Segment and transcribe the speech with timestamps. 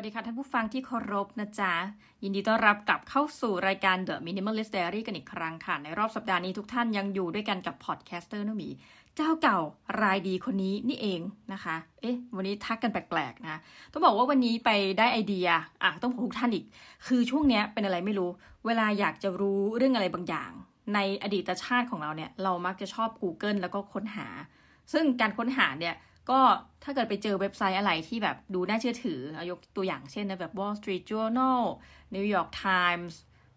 [0.00, 1.72] สวัสดีค่ะท่านผู้ฟังที่เคารพนะจ๊ะ
[2.22, 8.70] ยินดีต้อนรับกลับเข้าสู่รายการ The Minimalist Diary กันอีกครั้งค่ะ ในรอบสัปดาห์นี้ทุกท่านยังอยู่ด้วยกันกับ podcaster นมี
[9.16, 9.58] เจ้าเก่า
[10.02, 11.20] รายเดิมคนนี้นี่เอง
[11.52, 13.60] นะคะ เอ๊ะ วันนี้ทักกันแปลกๆนะ
[13.92, 15.48] ต้องบอกว่าวันนี้ไปได้ไอเดีย
[15.82, 16.64] อะ ต้องบอกทุกท่านอีก
[17.06, 18.30] คือช่วงเนี้ยเป็นอะไรไม่รู้
[18.66, 20.50] เวลาอยากจะรู้เรื่องอะไรบางอย่าง
[20.94, 24.26] ในอดีตชาติของเราเนี่ย เรามักจะชอบ Google แล้วก็ค้นหา
[24.92, 25.94] ซึ่งการค้นหาเนี่ย
[26.30, 26.38] ก็
[26.84, 29.18] ถ้าเกิดไปเจอเว็บไซต์อะไรที่แบบดูน่าเชื่อถือ
[29.50, 31.60] ยกตัวอย่างเช่นนะแบบ Wall Street Journal
[32.14, 33.14] New York Times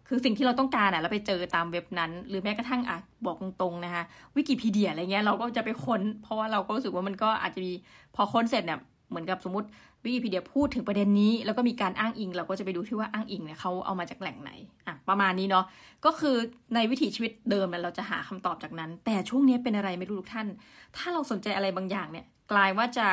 [0.08, 4.04] คือสิ่งที่เราต้องการอะเราไปเจอตามเว็บนั้น หรือแม้กระทั่งอะบอกตรงๆนะคะ
[4.36, 7.72] วิกิพีเดียอะไรเงี้ยเราก็จะไปค้น เพราะว่าเราก็รู้สึกว่ามันก็อาจจะมี
[8.14, 9.68] พอค้นเสร็จเนี่ยเหมือนกับสมมติ
[10.04, 14.50] วิกิพีเดียพูดถึงประเด็นนี้ แล้วก็มีการอ้างอิง เราก็จะไปดูที่ว่าอ้างอิงเนี่ยเขาเอามาจากแหล่งไหน
[14.86, 15.64] อะประมาณนี้เนาะ
[16.04, 16.36] ก็คือ
[16.74, 20.48] ในวิถีชีวิตเดิมเนี่ยเราจะหาคำตอบจากนั้น แต่ช่วงนี้เป็นอะไรไม่รู้ทุกท่าน
[20.96, 23.08] ถ้าเราสนใจอะไรบางอย่างเนี่ย กลายว่าจะ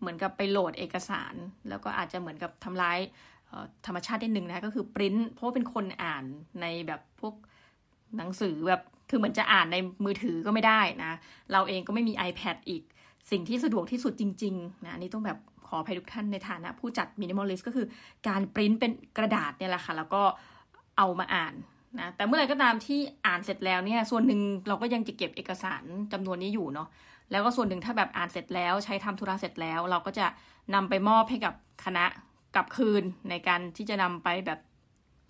[0.00, 1.34] เหมือนกับไปโหลดเอกสาร
[1.68, 2.98] แล้วก็อาจจะเหมือนกับทำร้าย
[3.86, 6.24] ธรรมชาตินิดนึงนะก็คือปริ้นเพราะว่าเป็นคนอ่าน
[6.60, 7.34] ในแบบพวก
[8.16, 11.12] หนังสือแบบคือเหมือนจะอ่านในมือถือก็ไม่ได้นะ
[11.52, 12.82] เราเองก็ไม่มี iPad อีก
[13.30, 17.86] สิ่งที่สะดวกที่สุดจริงๆนะนี่ต้องแบบขออภัยทุกท่านในฐานะ ผู้จัด minimalist ก็คือ
[18.28, 20.22] การปริ้นเป็นกระดาษเนี่ยแหละค่ะ แล้วก็
[20.98, 21.54] เอามาอ่าน
[21.98, 26.88] นะแต่เมื่อไรก็ตามที่อ่านเสร็จแล้วเนี่ยส่วนหนึ่งเราก็ยังจะเก็บเอกสารจำนวนนี้อยู่เนาะ
[27.30, 30.26] แล้วก็ส่วนหนึ่งถ้าแบบอ่านเสร็จแล้วใช้ทำธุระเสร็จแล้ว เราก็จะ
[30.74, 32.04] นำไปมอบให้กับคณะ
[32.54, 34.60] กลับคืนในการที่จะนำไปแบบ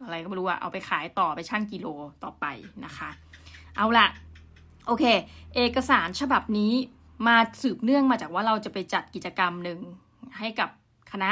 [0.04, 1.86] อะไรก็ไม่รู้อะเอาไปขายต่อไปชั่งกิโล
[2.24, 2.46] ต่อไป
[2.84, 3.10] นะคะ
[3.76, 4.06] เอาละ
[4.86, 5.04] โอเค
[5.54, 6.72] เอกสารฉบับนี้
[7.26, 9.78] มาสืบเนื่องมาจากว่าเราจะไปจัดกิจกรรมหนึ่ง
[10.38, 10.68] ให้กับ
[11.12, 11.30] คณะ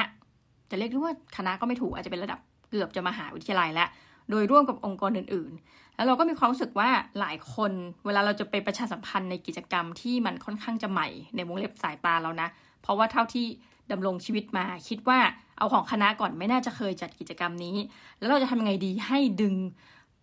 [0.70, 3.88] จะเรียกว่าคณะก็ไม่ถูกอาจจะเป็นระดับเกือบจะมาหาวิทยาลัยแล้ว
[4.30, 5.52] โดยร่วมกับองค์กรอื่น
[5.96, 7.72] แล้วเราก็มีความรู้สึกว่าหลายคน
[8.06, 12.48] เวลาเราจะไปประชาสัมพันธ์ในกิจกรรมที่มันค่อนข้างจะใหม่ในวงเล็บสายตาเรานะ
[12.82, 13.46] เพราะว่าเท่าที่
[13.92, 15.18] ดำรงชีวิตมา คิดว่า
[15.58, 17.76] เอาของคณะก่อนไม่น่าจะเคยจัดกิจกรรมนี้
[18.18, 19.54] แล้วเราจะทำยังไงดีให้ดึง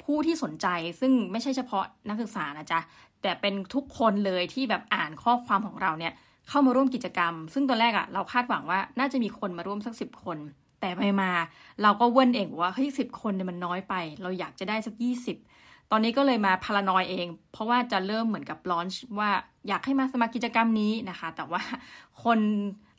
[0.03, 0.67] ผู้ที่สนใจ
[0.99, 2.79] ซึ่งไม่ใช่เฉพาะนักศึกษานะจ๊ะ
[3.21, 6.13] แต่เป็นทุกคนเลยที่แบบอ่านข้อความของเราเนี่ย
[6.49, 10.37] เข้ามาร่วมกิจกรรม ซึ่งตอนแรกอะ่ะเราคาดหวังว่าน่าจะมีคนมาร่วมสักสิบคน
[10.81, 11.31] แต่ไปมา
[11.83, 15.37] เราก็เว้นเองว่าเฮ้ยสิบคนเนี่ยมันน้อยไป เราอยากจะได้สักยี่สิบ
[15.91, 19.29] ตอนนี้ก็เลยมาพารานอยเอง เพราะว่าจะเริ่มเหมือนกับลอนช์ว่า
[19.67, 21.61] อยากให้มาสมัครกิจกรรมนี้นะคะ แต่ว่า
[22.23, 22.39] คน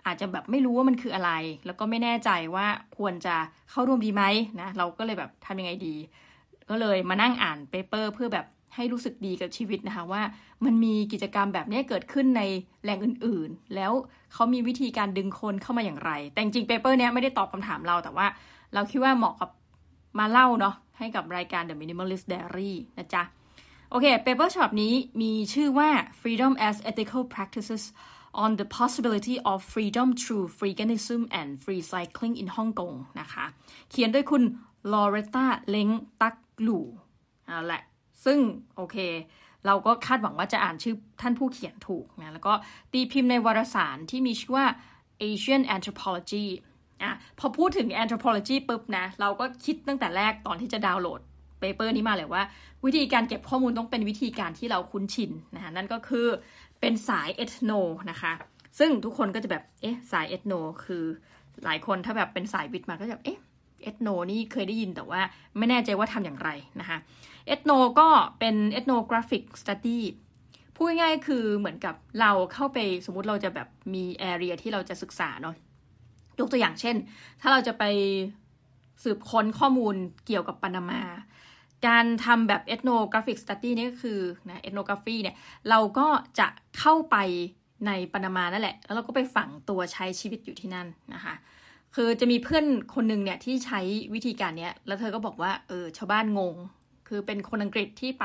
[0.07, 1.33] อาจจะแบบไม่รู้ว่ามันคืออะไร
[1.67, 2.67] แล้วก็ไม่แน่ใจว่า
[2.99, 3.35] ควรจะ
[3.71, 4.23] เข้าร่วมดีไหม
[4.61, 5.95] นะเราก็เลยแบบทำยังไงดี
[6.71, 10.23] ก็เลยมานั่งอ่านเปเปอร์เพื่อแบบให้รู้สึกดีกับชีวิตนะคะว่า
[10.65, 12.43] มันมีกิจกรรมแบบนี้เกิดขึ้นใน
[12.83, 13.93] แหล่งออื่นๆ แล้ว
[14.33, 18.27] เขามีวิธีการดึงคนเข้ามาอย่างไร แต่จริง paper เนี้ยไม่ได้ตอบคำถามเราแต่ว่า
[18.75, 19.51] เราคิดว่าเหมาะกับ
[20.19, 23.23] มาเล่าเนาะ ให้กับรายการ The Minimalist Diary นะจ๊ะ
[23.91, 25.91] โอเค paper ฉบับนี้มีชื่อว่า
[26.21, 27.85] Freedom as Ethical Practices
[28.45, 33.45] on the Possibility of Freedom Through Freeganism and Freecycling in Hong Kong นะคะ
[33.91, 34.43] เขียนโดยคุณ
[34.93, 35.89] ลอเรตตาเล้ง
[36.21, 36.87] ตักหลู่
[37.47, 37.83] เอาละ
[38.25, 38.39] ซึ่ง
[38.77, 38.97] โอเค
[39.67, 42.53] เราก็คาดหวังว่าจะอ่านชื่อท่านผู้เขียนถูกนะ แล้วก็
[42.93, 44.67] ตีพิมพ์ในวารสารที่มีชื่อว่า
[45.29, 46.47] Asian Anthropology
[47.05, 51.21] อะพอพูดถึง anthropology ปุ๊บนะเราก็คิดตั้งแต่แรกตอนที่จะดาวน์โหลด
[51.61, 52.43] paper นี้มาเลยว่า
[52.85, 56.27] วิธีการเก็บข้อมูลต้องเป็นวิธีการที่เราคุ้นชินนะคะนั่นก็คือ
[56.81, 57.73] เป็นสาย ethno
[58.11, 58.33] นะคะ
[58.79, 60.53] ซึ่งทุกคนก็จะแบบเอ๊ะสาย ethno
[60.85, 61.05] คือ
[61.65, 63.39] หลายคนถ้าแบบเป็นสายวิทย์มาก็จะเอ๊ะ
[63.83, 65.21] ethno นี่เคยได้ยินแต่ว่า
[65.59, 66.51] ไม่แน่ใจว่าทำอย่างไร
[66.81, 66.99] นะคะ
[67.47, 70.05] ethno ก็เป็น ethnographic study
[70.77, 75.55] พูดง่ายๆคือเหมือนกับเราเข้าไปสมมุติเราจะแบบมี area ที่เราจะศึกษาเนาะ
[76.39, 76.97] ยกตัวอย่างเช่น
[77.41, 77.85] ถ้าเราจะไป
[79.03, 79.95] สืบค้นข้อมูล
[80.27, 81.03] เกี่ยวกับปานามา
[81.87, 84.19] การทำแบบ ethnographic study นี่ก็คือ
[84.49, 85.37] นะ ethnography เนี่ย
[85.71, 86.07] เราก็
[86.39, 87.17] จะเข้าไป
[87.87, 91.35] ในปานามานั่นแหละ แล้วเราก็ไปฝังตัวใช้ชีวิตอยู่ที่นั่นนะคะ
[91.95, 93.81] คือจะมีเพื่อนคนหนึ่งเนี่ยที่ใช้
[94.15, 96.55] วิธีการนี้แล้วเธอก็บอกว่าเออชาวบ้านงง
[97.09, 98.25] คือเป็นคนอังกฤษที่ไป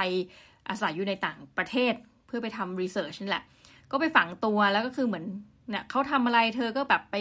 [0.70, 1.94] อาศัยอยู่ในต่างประเทศ
[2.28, 3.44] เพื่อไปทำรีเสิร์ชนี่แหละ
[3.91, 5.26] ก็ไปฝังตัวแล้วก็คือเหมือน
[5.70, 7.16] เนี่ยเขาทำอะไรเธอก็แบบไป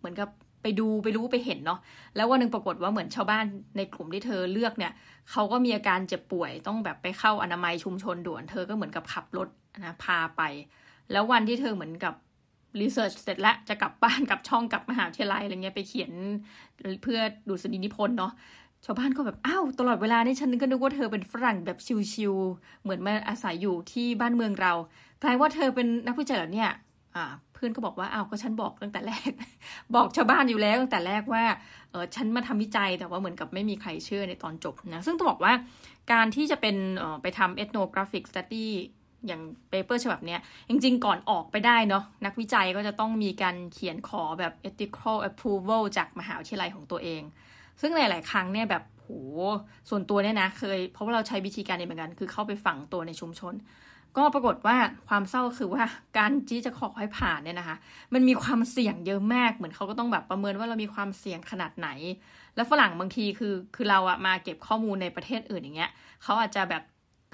[0.00, 0.28] เหมือนกับ
[0.62, 1.80] ไปดูไปรู้ไปเห็นเนาะ
[2.16, 3.44] แล้ววันหนึ่งปรากฏว่าเหมือนชาวบ้าน
[3.76, 4.92] ในกลุ่มที่เธอเลือกเนี่ย
[5.30, 9.48] เขาก็มีอาการเจ็บป่วยต้องแบบไปเข้าอนามัยชุมชนด่วนเธอก็เหมือนกับขับรถ
[9.84, 10.42] นะพาไป
[11.12, 12.14] แล้ววันที่เธอเหมือนกับ
[12.80, 16.12] รีเสิร์ชเสร็จแล้วจะกลับบ้านกลับช่องกลับมหาวิทยาลัยอะไรเงี้ยไปเขียน
[17.02, 18.32] เพื่อดูสนีนิพนธ์เนาะ
[18.84, 21.78] ชาวบ้านก็แบบอ้าวตลอดเวลานี่ฉันก็นึกว่าเธอเป็นฝรั่งแบบ
[22.12, 24.72] ชิวๆเหมือนมาอาศัยอยู่ที่บ้านเมืองเรา
[25.22, 26.70] กลายว่าเธอเป็นนักวิจัยเหรอเนี่ย
[27.52, 29.30] เพื่อนก็บอกว่าอ้าวก็ฉันบอกตั้งแต่แรก
[29.94, 31.44] บอกชาวบ้านอยู่แล้วตั้งแต่แรกว่า
[31.90, 35.52] เออฉันมาทำวิจัยแต่ว่าเหมือนกับไม่มีใครเชื่อในตอนจบนะซึ่งต้องบอกว่า
[36.12, 36.76] การที่จะเป็น
[37.22, 38.68] ไปทำ ethnographic study
[39.26, 47.22] อย่างเปเปอร์ฉบับเนี้ยจริงๆ ก่อนออกไปได้เนาะนักวิจัยก็จะต้องมีการเขียนขอแบบ ethical approval จากมหาวิทยาลัยของตัวเอง
[47.80, 49.08] ซึ่งหลายๆ ครั้งเนี่ยแบบโห
[49.90, 53.54] ส่วนตัวเนี่ยนะเคยเพราะว่าเราใช้วิธีการนี้เหมือนกัน คือเข้าไปฝังตัวในชุมชน
[54.16, 54.76] ก็ปรากฏว่า
[55.08, 55.84] ความเศร้าคือว่า
[56.18, 57.76] การที่จะขอให้ผ่านเนี่ยนะคะ
[58.14, 61.88] มันมีความเสี่ยงเยอะมากเหมือนเขาก็ต้องแบบประเมินว่าเรามีความเสี่ยงขนาดไหน
[62.56, 65.90] แล้วฝรั่งบางทีคือคือเราอะมาเก็บข้อมูลในประเทศอื่นอย่างเงี้ย
[66.22, 66.82] เขาอาจจะแบบ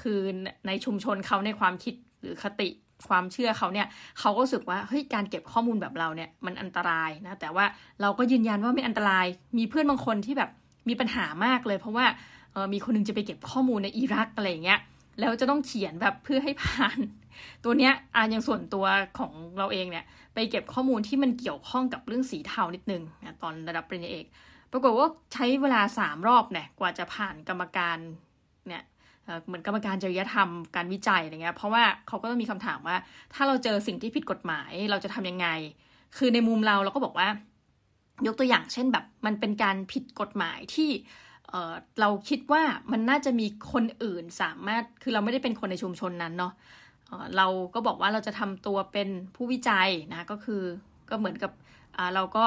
[0.03, 0.21] คือ
[0.67, 2.69] ในชุมชนเขาในความคิดหรือคติ
[3.09, 3.87] ความเชื่อเขาเนี่ย
[4.21, 7.65] เขาก็รู้สึกว่าเฮ้ยการเก็บข้อมูลแบบเราเนี่ยมันอันตรายนะแต่ว่า
[8.01, 9.27] เราก็ยืนยันว่าไม่อันตราย
[9.59, 10.51] มีเพื่อนบางคนที่แบบ
[10.89, 12.07] มีปัญหามากเลย เพราะว่า
[12.73, 14.81] มีคนนึงจะไปเก็บข้อมูลในอิรักอะไรอย่างเงี้ย
[15.21, 16.99] แล้วจะต้องเขียนแบบเพื่อให้ผ่าน
[17.65, 18.85] ตัวเนี้ยอ่าอย่างส่วนตัว
[19.19, 20.05] ของเราเองเนี่ย
[20.35, 24.27] ไปเก็บข้อมูลที่มันเกี่ยวข้องกับเรื่องสีเทานิดนึงนะตอนระดับปริญญาเอก
[24.73, 27.99] ปรากฏว่าใช้เวลาสามรอบเนี่ยกว่าจะผ่านกรรมการ
[28.69, 28.83] เนี่ย
[29.47, 32.97] เหมือนกรรมการจริยธรรมการวิจัยอะไรเงี้ยเพราะว่าเขาก็ต้องมีคำถามว่า
[33.35, 35.49] ถ้าเราเจอสิ่งที่ผิดกฎหมายเราจะทำยังไง
[36.17, 37.29] คือในมุมเราเราก็บอกว่า
[38.27, 40.91] ยกตัวอย่างเช่นแบบมันเป็นการผิดกฎหมายที่
[41.51, 42.63] เเราคิดว่า
[42.93, 46.53] มันน่าจะมีคนอื่นสามารถคือเราไม่ได้เป็นคนในชุมชนนั้นเนาะ
[47.37, 50.63] เราก็บอกว่าเราจะทำตัวเป็นผู้วิจัยนะก็คือ
[51.11, 51.53] ก็เหมือนกับ
[52.15, 52.45] เราก็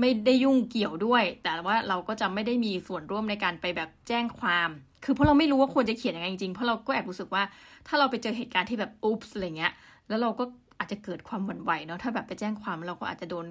[0.00, 4.70] ไม่ได้ยุ่งเกี่ยวด้วย แต่ว่าเราก็จะไม่ได้มีส่วนร่วมในการไปแบบแจ้งความ
[5.04, 7.42] คือเพราะเราไม่รู้ว่าควรจะเขียนยังไงจริงๆเพราะเราก็แอบรู้สึกว่า
[7.86, 9.72] ถ้าเราไปเจอเหตุการณ์ที่แบบอุ๊บอะไรเงี้ย
[10.08, 10.44] แล้วเราก็
[10.78, 13.46] อาจจะเกิดความหวั่นไหวเนาะถ้าแบบไปแจ้งความเราก็อาจจะโดน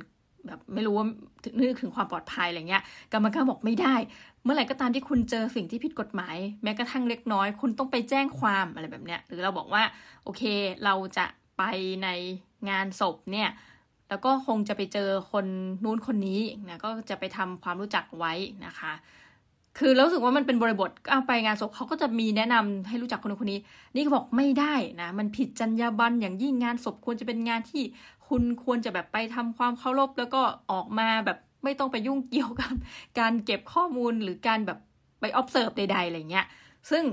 [0.47, 1.05] แบบไม่รู้ว่า
[1.57, 2.83] นึกถึงความปลอดภัยอะไรเงี้ย
[3.13, 3.95] กรรมการบอกไม่ได้
[4.43, 9.83] เมื่อไหร่ก็ตามที่คุณเจอสิ่งที่ผิดกฎหมาย แม้กระทั่งเล็กน้อย คุณต้องไปแจ้งความอะไรแบบเนี้ยหรือเราบอกว่า
[10.23, 10.43] โอเค
[10.85, 11.25] เราจะ
[11.57, 11.63] ไป
[12.03, 12.07] ใน
[12.69, 13.49] งานศพเนี่ย
[14.09, 15.45] แล้วก็คงจะไปเจอคน
[15.83, 18.33] นู้นคนนี้นะก็จะไปทำความรู้จักไว้
[18.65, 18.93] นะคะ
[19.79, 23.59] คือรู้สึกว่ามันเป็นบริบทเอาไปงานศพเขาก็จะมีแนะนำให้รู้จักคนนู้นคนนี้
[23.95, 27.83] นี่ก็บอกไม่ได้นะมันผิดจรรยาบรรณอย่างยิ่งงานศพควรจะเป็นงานที่
[28.31, 30.41] คุณควรจะแบบไปทำความเคารพแล้วก็
[30.71, 32.73] ออกมาแบบไม่ต้องไปยุ่งเกี่ยวกับ
[33.19, 34.79] การเก็บข้อมูลหรือการแบบ
[35.19, 36.45] ไป observe ใดๆอะไรเงี้ย
[36.89, 37.03] ซึ่ง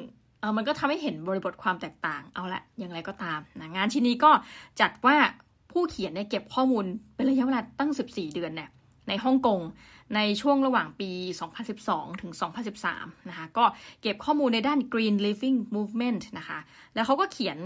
[0.40, 4.30] เออมันก็ทำให้เห็นบริบทความแตกต่าง เอาละอย่างไรก็ตามนะงานชิ้นนี้ก็
[4.80, 5.16] จัดว่า
[5.72, 6.84] ผู้เขียนเนี่ยเก็บข้อมูล
[7.14, 8.70] เป็นระยะเวลาตั้ง 14 เดือนเนี่ย
[9.08, 9.60] ในฮ่องกง
[10.14, 11.10] ในช่วงระหว่างปี
[11.66, 12.32] 2012 ถึง
[12.80, 13.64] 2013 นะคะ ก็
[14.02, 16.58] เก็บข้อมูลในด้าน Green Living Movement นะคะ
[16.94, 17.58] แล้วเขาก็เขียน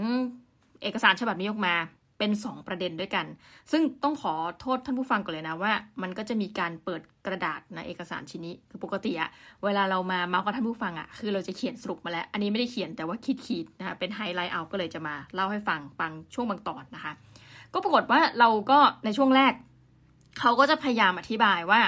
[0.83, 1.75] เอกสารฉบับนี้ออกมา
[2.23, 3.25] เป็น 2 ประเด็นด้วยกัน
[3.71, 9.29] ซึ่งต้องขอโทษท่านผู้ฟังก่อนเลยนะว่า มันก็จะมีการเปิดกระดาษในเอกสารชิ้นนี้คือปกติอะ
[9.63, 17.13] เวลาเรามาเมาส์กับท่านผู้ฟังอะคือเราจะเขียนสรุปมาแล้ว อันนี้ไม่ได้เขียนแต่ว่าคิดขีดนะคะเป็นไฮไลท์เอาก็เลยจะมาเล่าให้ฟังบางช่วงบางตอนนะคะ
[17.73, 19.53] ก็ปรากฏว่าเราก็ในช่วงแรก
[20.39, 21.81] เขาก็จะพยายามอธิบายว่า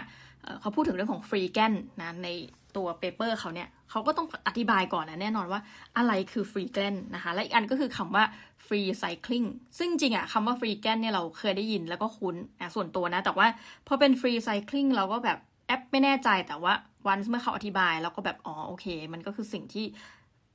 [0.60, 2.30] เขาพูดถึงเรื่องของ freegan นะใน
[2.78, 5.62] ตัว paper เขาเนี่ยเขาก็ต้องอธิบายก่อนนะแน่นอนว่า
[5.98, 8.24] อะไรคือ freegan นะคะ และอีกอันก็คือคำว่า
[8.66, 9.44] freecycling
[9.78, 13.48] ซึ่งจริงอะคำว่า freegan เนี่ยเราเคยได้ยินแล้วก็คุ้นนะส่วนตัวนะ แต่ว่า
[13.88, 15.38] พอเป็น freecycling เราก็แบบ
[15.68, 16.74] แอบไม่แน่ใจแต่ว่า
[17.08, 19.86] วันเมื่อเขาอธิบายเราก็แบบอ๋อโอเค มันก็คือสิ่งที่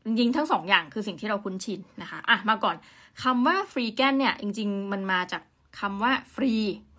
[0.05, 2.77] จริงๆทั้งสองอย่างคือสิ่งที่เราคุ้นชินนะคะอะมาก่อน
[3.23, 5.43] คำว่า freegan เนี่ยจริงๆ มันมาจาก
[5.81, 6.53] คำว่าฟรี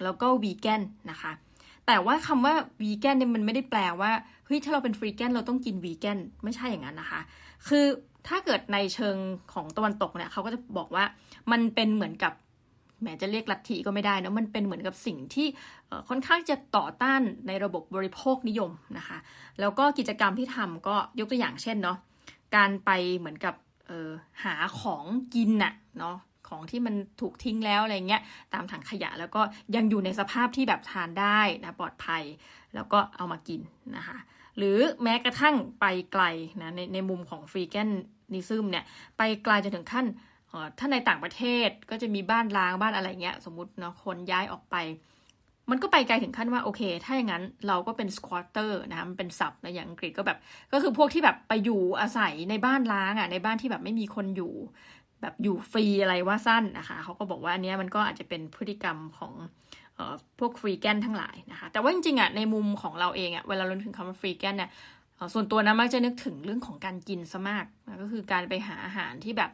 [0.04, 0.82] แล้วก็วีแกน
[1.12, 1.32] นะคะ
[1.88, 4.12] แต่ว่าคำว่าวีแกนเนี่ยมันไม่ได้แปลว่า
[4.54, 7.22] เฮ้ยถ้าเราเป็น freegan เราต้องกินวีแกนไม่ใช่อย่างนั้นนะคะ
[7.68, 7.86] คือ
[8.28, 9.16] ถ้าเกิดในเชิง
[9.54, 11.04] ของตะวันตกเนี่ยเขาก็จะบอกว่า
[11.52, 12.34] มันเป็นเหมือนกับ
[13.04, 15.48] แม้จะเรียกลัทธิก็ไม่ได้นะมันเป็นเหมือนกับสิ่งที่
[16.10, 19.18] ค่อนข้างจะต่อต้านในระบบบริโภคนิยมนะคะ
[19.60, 21.98] แล้วก็กิจกรรมที่ทำก็ยกตัวอย่างเช่นเนาะ
[22.56, 23.56] การไปเหมือนกับ
[24.44, 26.16] หาของกินน่ะเนาะ
[26.50, 28.22] ของที่มันถูกทิ้งแล้วอะไรเงี้ย
[28.54, 29.42] ตามถังขยะแล้วก็
[29.76, 32.24] ยังอยู่ในสภาพที่แบบทานได้นะปลอดภัย
[32.76, 33.62] แล้วก็เอามากิน
[33.98, 34.18] นะคะ
[34.58, 36.24] หรือแม้กระทั่งไปไกล
[36.62, 38.86] นะในในมุมของ freeganism เนี่ย
[39.18, 40.06] ไปไกลจนถึงขั้น
[40.80, 44.76] ถ้าในต่างประเทศก็จะมีบ้านร้างบ้านอะไรเงี้ยสมมติเนาะคนย้ายออกไป
[45.70, 50.38] มันก็ไปไกลถึงขั้นว่าโอเค ถ้าอย่างนั้นเราก็เป็น squatter นะคะมันเป็นศัพท์นะอย่างอังกฤษก็แบบ
[50.74, 54.54] ก็คือพวกที่แบบไปอยู่อาศัยในบ้านล้างอะ่ะในบ้านที่แบบไม่มีคนอยู่
[55.22, 59.34] แบบอยู่ฟรีอะไรว่าสั้นนะคะเขาก็บอกว่าอันนี้มันก็อาจจะเป็นพฤติกรรมของ
[60.40, 64.70] พวกฟรีแกนทั้งหลายนะคะ แต่ว่าจริงๆอะในมุมของเราเองอะเวลาเราถึงคำว่าฟรีแกนเนี่ย
[65.34, 69.52] ส่วนตัวนะมักจะนึกถึงเรื่องของการกินซะมากนะก็คือการไปหาอาหารที่แบบ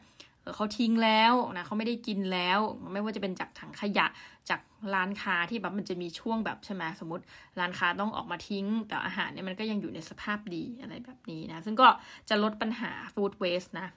[0.56, 2.60] เขาทิ้งแล้วนะเขาไม่ได้กินแล้ว
[2.94, 4.06] ไม่ว่าจะเป็นจากถังขยะ
[4.50, 4.62] จาก
[4.94, 7.24] ร้านค้าที่แบบมันจะมีช่วงแบบใช่ไหมสมมติ
[7.60, 11.88] ร้านค้าต้องออกมาทิ้ง แต่อาหารเนี่ยมันก็ยังอยู่ในสภาพดีอะไรแบบนี้นะ ซึ่งก็
[12.30, 13.88] จะลดปัญหาฟู้ดเวสต์นะ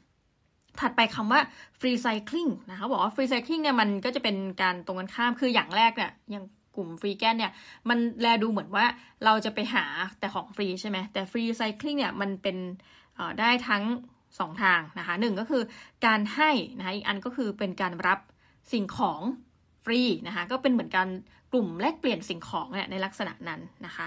[0.80, 1.40] ถัดไปคำว่า
[1.80, 6.44] free cycling นะคะบอกว่า free cycling เนี่ยมันก็จะเป็นการตรงกันข้ามคืออย่างแรกเนี่ยอย่าง
[6.76, 7.52] กลุ่มฟรีแกนเนี่ย
[7.88, 8.84] มันแลดูเหมือนว่า
[9.24, 9.84] เราจะไปหา
[10.18, 12.56] แต่ของฟรีใช่ไหมแต่ free cycling เนี่ยมันเป็น
[13.40, 13.84] ได้ทั้ง
[14.38, 15.62] สองทางนะคะหนึ่งก็คือ
[16.06, 18.18] การให้นะคะอีกอันก็คือเป็นการรับ
[18.72, 19.20] สิ่งของ
[19.84, 21.06] ฟรีนะคะก็เป็นเหมือนกัน
[21.52, 24.06] กลุ่มแลกเปลี่ยนสิ่งของเนี่ยในลักษณะนั้นนะคะ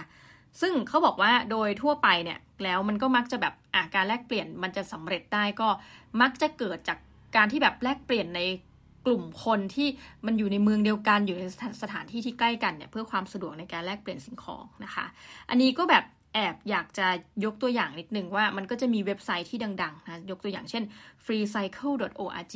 [0.62, 5.68] ซึ่งเขาบอกว่าโดยทั่วไปเนี่ยแล้วมันก็มักจะแบบอาการแลกเปลี่ยนมันจะสำเร็จได้ก็
[6.22, 6.98] มักจะเกิดจาก
[7.36, 8.42] การที่แบบแลกเปลี่ยนใน
[9.06, 9.88] กลุ่มคนที่
[10.26, 11.44] มันอยู่ในเมืองเดียวกันอยู่ใน
[11.82, 15.06] สถานที่ที่ใกล้กันเนี่ยเพื่อความสะดวกในการแลกเปลี่ยนสิ่งของนะคะ
[15.50, 17.08] อันนี้ก็แบบแอบอยากจะ
[17.46, 20.84] ยกตัวอย่างนิดนึงว่ามันก็จะมีเว็บไซต์ที่ดังๆนะยกตัวอย่างเช่น
[21.26, 22.56] freecycle.org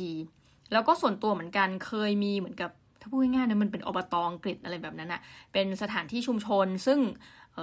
[0.72, 5.20] แล้วก็ส่วนตัวเหมือนกันเคยมีเหมือนกับถ้าพูดง่ายๆนะมันเป็นอบตอังกฤษอะไรแบบนั้นอะ
[5.52, 6.98] เป็นสถานที่ชุมชน ซึ่ง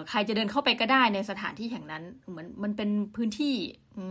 [0.10, 3.56] ใครจะเดินเข้าไปก็ได้ในสถานที่แห่งนั้น เหมือนมันเป็นพื้นที่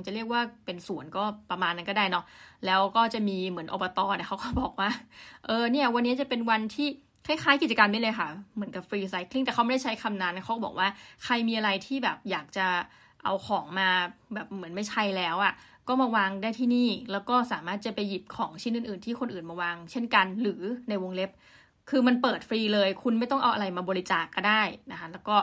[0.06, 2.24] จะเรียกว่าเป็นสวนก็ประมาณนั้นก็ได้เนาะ
[2.66, 4.90] แล้วก็จะมีเหมือนอบตเนี่ยเขาก็บอกว่า
[5.46, 6.88] เออเนี่ยวันนี้จะเป็นวันที่
[7.26, 10.88] คล้ายๆกิจกรรมนี้เลยค่ะ เหมือนกับฟรีไซคลิงแต่เขาไม่ได้ใช้คำนั้นเขาบอกว่า
[11.24, 12.66] ใครมีอะไรที่แบบอยากจะ
[13.24, 13.88] เอาของมา
[14.34, 15.52] แบบเหมือนไม่ใช่แล้วอะ่ะ
[15.88, 21.30] ก็มาวางได้ที่นี่ แล้วก็สามารถจะไปหยิบของชิ้นอื่นๆ ที่คนอื่นมาวาง เช่นกันหรือในวงเล็บ
[21.90, 24.62] คือมันเปิดฟรีเลย คุณไม่ต้องเอาอะไรมาบริจาคกก็ได้
[24.92, 25.36] นะคะ แล้วก็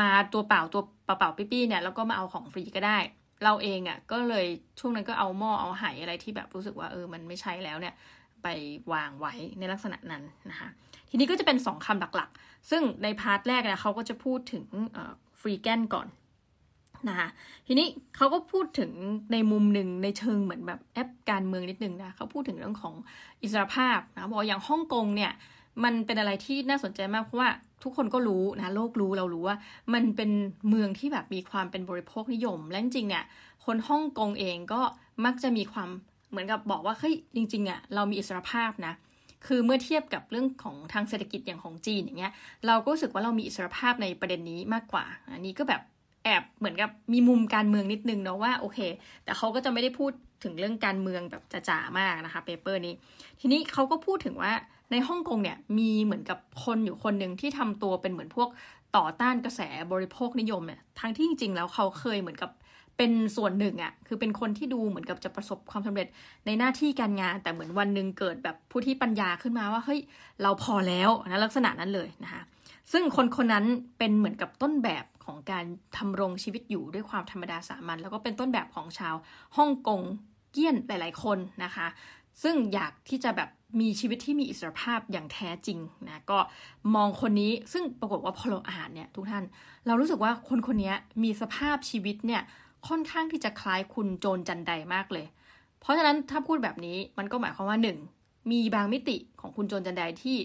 [0.00, 2.98] มาตัวเปล่าตัวเปล่าๆปี้ๆเนี่ยแล้วก็มาเอาของฟรีก็ได้
[3.44, 4.46] เราเองอะ่ะก็เลย
[4.78, 7.94] ช่วงนั้นก็เอาหม้อเอาไหอะไรที่แบบรู้สึกว่าเออมันไม่ใช่แล้วเนี่ย
[8.42, 8.46] ไป
[8.92, 10.68] วางไว้ในลักษณะนั้นนะคะ
[11.10, 14.64] ทีนี้ก็จะเป็นสองคำหลักๆ ซึ่งในพาร์ทแรกเนี่ยเขาก็จะพูดถึง
[15.40, 16.08] ฟรีแกนก่อน
[17.08, 17.28] นะคะ
[17.66, 17.86] ทีนี้
[18.16, 18.90] เขาก็พูดถึง
[19.32, 22.94] ในมุมหนึ่งในเชิงเหมือนแบบแอปการเมืองนิดนึงนะเขาพูดถึงเรื่องของ
[23.42, 25.32] อิสรภาพนะบอกอย่างฮ่องกงเนี่ย
[25.84, 27.50] มันเป็นอะไรที่น่าสนใจมากเพราะว่า
[27.82, 29.56] ทุกคนก็รู้นะโลกรู้เรารู้ว่า
[29.94, 30.30] มันเป็น
[30.68, 33.24] เมืองที่แบบมีความเป็นบริโภคนิยม และจริงเนี่ย
[33.64, 34.80] คนฮ่องกงเองก็
[35.24, 35.88] มักจะมีความ
[36.30, 38.94] เหมือนกับบอกว่าเฮ้ยจริงๆอะเรามีอิสรภาพนะ
[39.46, 42.32] คือเมื่อเทียบกับเรื่องของทางเศรษฐกิจอย่างของจีนอย่างเงี้ย
[42.66, 45.82] เราก็รู้สึกว่าเรามีอิสรภาพในประเด็นนี้มากกว่า อันนี้ก็แบบ
[46.24, 48.78] แอบเหมือนกับมีมุมการเมืองนิดนึงเนาะว่าโอเค
[49.24, 50.12] แต่เขาก็จะไม่ได้พูด
[50.44, 52.94] ถึงเรื่องการเมืองแบบจ๋ามากนะคะเปเปอร์นี้
[53.40, 54.52] ทีนี้เขาก็พูดถึงว่า
[54.92, 58.48] ในฮ่องกงเนี่ยมีเหมือนกับคนอยู่คนหนึ่งที่ทำตัวเป็นเหมือนพวก
[58.96, 59.60] ต่อต้านกระแส
[59.92, 62.50] บริโภคนิยมเนี่ยทั้งที่จริงๆแล้วเขาเคยเหมือนกับ
[62.96, 66.06] เป็นส่วนหนึ่งอะ่ะคือเป็นคนที่ดูเหมือนกับจะประสบความสำเร็จ
[66.46, 70.00] ในหน้าที่การงาน แต่เหมือนวันหนึ่งเกิดแบบผู้ที่ปัญญาขึ้นมาว่าเฮ้ย
[70.42, 72.42] เราพอแล้วนะลักษณะนั้นเลยนะคะ
[72.92, 73.64] ซึ่งคนคนนั้น
[73.98, 75.64] เป็นเหมือนกับต้นแบบของการ
[75.96, 79.14] ทำรงชีวิตอยู่ด้วยความธรรมดาสามัญแล้วก็เป็นต้นแบบของชาว
[79.56, 80.00] ฮ่องกง
[80.52, 81.86] เกี้ยนหลาย ๆ คนนะคะ
[82.42, 86.38] ซึ่งอยากที่จะแบบมีชีวิตที่มีอิสรภาพอย่างแท้จริงนะก็
[86.94, 89.44] มองคนนี้ซึ่งปรากฏว่าพอเราอ่านเนี่ยทุกท่าน
[89.86, 92.42] เรารู้สึกว่าคนคนนี้มีสภาพชีวิตเนี่ย
[92.88, 95.26] ค่อนข้างที่จะคล้ายคุณโจรจันไดมากเลย
[95.80, 97.98] เพราะฉะนั้นถ้าพูดแบบนี้มันก็หมายความว่าหนึ่ง
[98.50, 100.36] มีบางมิติของคุณโจรจันไดที่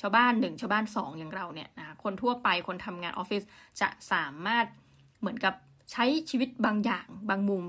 [0.00, 3.42] ชาวบ้านหนึ่งชาวบ้านสองอย่างเราเนี่ยนะคนทั่วไปคนทำงานออฟฟิศ
[3.80, 4.66] จะสามารถ
[5.20, 5.54] เหมือนกับ
[5.92, 7.64] ใช้ชีวิตบางอย่างบางมุม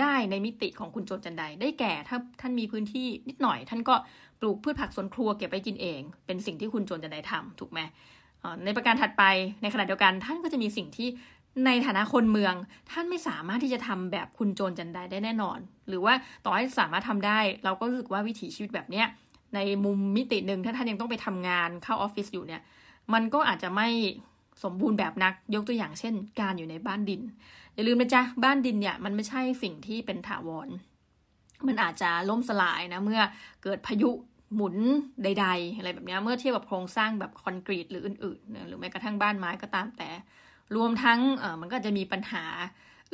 [0.00, 3.94] ได้ในมิติของคุณโจรจันไดได้แก่ถ้าท่านมีพื้นที่นิดหน่อย ท่านก็
[4.40, 7.80] ปลูกพืชผักสวนครัวเก็บไปกินเอง เป็นสิ่งที่คุณโจรจันไดทำถูกไหม
[8.64, 9.24] ในประการถัดไป
[9.62, 11.08] ในขณะเดียวกันท่านก็จะมีสิ่งที่
[11.66, 12.54] ในฐานะคนเมือง
[12.90, 19.06] ท่านไม่สามารถที่จะทำแบบคุณโจรจันไดได้แน่นอน หรือว่าต่อให้สามารถทำได้ เราก็รู้สึกว่าวิถีชีวิตแบบเนี้ย
[19.54, 22.62] ในมุมมิติหนึ่งถ้าท่านยังต้องไปทำงานเข้าออฟฟิศอยู่เนี่ย
[23.12, 23.88] มันก็อาจจะไม่
[24.64, 27.22] สมบูรณ์แบบนักยกตัวอย่างเช่น การอยู่ในบ้านดิน
[27.80, 30.68] อย่าลืมนะจ๊ะบ้านดินเนี่ยมันไม่ใช่สิ่งที่เป็นถาวร
[31.66, 33.20] มันอาจจะล่มสลายนะเมื่อ
[33.62, 34.10] เกิดพายุ
[34.54, 34.76] หมุน
[35.22, 40.10] ใด ๆ อะไรแบบนี้เมื่อเทียบกับโครงสร้างแบบคอนกรีตหรืออื่นๆ หรือแม้กระทั่งบ้านไม้ก็ตามแต่
[40.76, 41.20] รวมทั้ง
[41.60, 42.44] มันก็จะมีปัญหา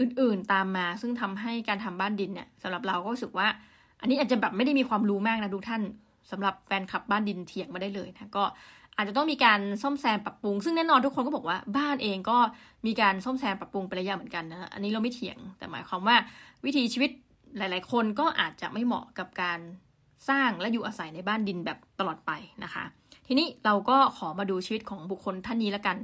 [0.01, 3.49] อื่นๆตามมา ซึ่งทำให้การทำบ้านดินเนี่ยสำหรับเราก็รู้สึกว่า
[4.01, 5.83] อันนี้อาจจะแบบไม่ได้มีความรู้มากนะทุกท่าน
[6.31, 8.45] สำหรับแฟนคลับบ้านดินเถียงมาได้เลยนะก็
[8.97, 12.39] อาจจะต้องมีการซ่อมแซมปรับปรุง ซึ่งแน่นอนทุกคนก็บอกว่าบ้านเองก็
[12.87, 16.17] มีการซ่อมแซมปรับปรุงไประยะเหมือนกันนะอันนี้เราไม่เถียงแต่หมายความว่า
[16.65, 17.11] วิถีชีวิต
[17.59, 19.59] หลาย ๆ คนก็อาจจะไม่เหมาะกับการ
[20.29, 22.31] สร้างและอยู่อาศัยในบ้านดินแบบตลอดไป
[22.65, 22.85] นะคะ
[23.27, 25.97] ทีนี้เราก็ขอมาดูชีวิตของบุคคลท่านนี้ละกัน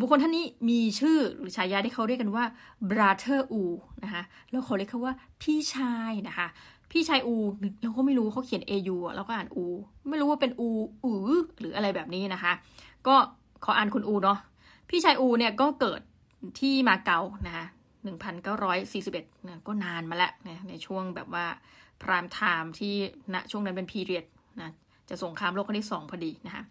[0.00, 2.44] บุคคลท่านนี้มีชื่อหรือฉายาที่เขาเรียกกันว่า
[2.90, 3.64] brother u
[4.04, 6.48] นะคะแล้วเขาเรียกเขาว่าพี่ชายนะคะ
[6.90, 7.34] พี่ชายอู
[7.82, 9.64] เราก็ไม่รู้เขาเขียน au แล้วก็อ่านอู
[10.10, 10.68] ไม่รู้ว่าเป็นอู
[11.04, 12.52] อือหรืออะไรแบบนี้นะคะ
[13.06, 13.14] ก็
[13.64, 14.38] ขออ่านคุณอูเนาะ
[14.90, 16.00] พี่ชายอูเนี่ยก็เกิด
[16.60, 17.66] ที่มาเก๊านะคะ
[18.60, 21.46] 1941นะก็นานมาแล้วนะในช่วงแบบว่า
[22.02, 22.94] พรามไทม์ที่
[23.34, 24.24] ณช่วงนั้นเป็นพีเรียด
[24.60, 24.70] นะ
[25.08, 26.62] จะสงครามโลกครั้งที่สองพอดีนะคะ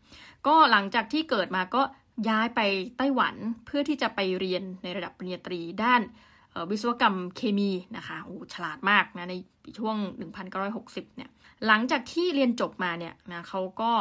[0.48, 1.82] ก็หลังจากที่เกิดมาก็
[2.30, 2.62] ย้ายไป
[2.98, 3.36] ไต้หวัน
[3.66, 6.02] เพื่อที่จะไปเรียนในระดับปริญญาตรีด้าน
[6.72, 9.36] วิศวกรรมเคมีนะคะโอ้ฉลาดมากนะใน
[9.80, 9.98] ช่วง
[10.58, 11.30] 1960 เนี่ย
[11.68, 13.92] หลังจากที่เรียนจบมาเนี่ยนะเขาก็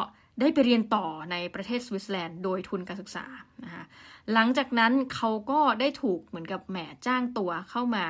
[0.41, 3.27] ได้ไปเรียนต่อในประเทศสวิตเซอร์แลนด์โดยทุนการศึกษา
[3.65, 3.85] นะคะ
[4.33, 8.05] หลังจากนั้นเขาก็ได้ถูกเหมือนกับแหมจ้างตัวเข้ามา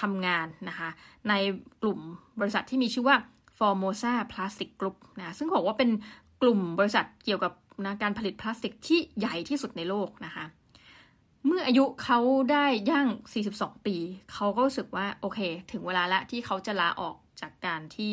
[0.00, 0.88] ทำงานนะคะ
[1.28, 1.34] ใน
[1.82, 1.98] กลุ่ม
[2.40, 3.16] บริษัทที่มีชื่อว่า
[3.58, 5.90] Formosa Plastic Group นะซึ่งบอกว่าเป็น
[6.42, 7.52] กลุ่มบริษัทเกี่ยวกับ
[7.84, 10.44] นะการผลิตพลาสติกที่ใหญ่ที่สุดในโลกนะคะ
[11.48, 12.18] เมื่ออายุเขา
[12.52, 13.08] ได้ย่าง
[13.48, 13.96] 42 ปี
[14.32, 15.38] เขาก็รู้สึกว่าโอเค
[15.72, 18.10] ถึงเวลาละที่เขาจะลาออกจากการที่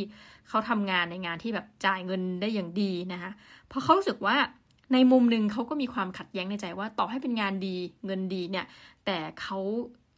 [0.48, 3.32] เขาทำงานในงานที่แบบจ่ายเงินได้อย่างดีนะคะ
[3.68, 4.38] เพราะเขารู้สึกว่า
[4.94, 7.76] ในมุมหนึ่งเขาก็มีความขัดแย้งในใจว่าต่อให้เป็นงานดี
[8.06, 8.66] เงินดีเนี่ย
[9.06, 9.60] แต่เขา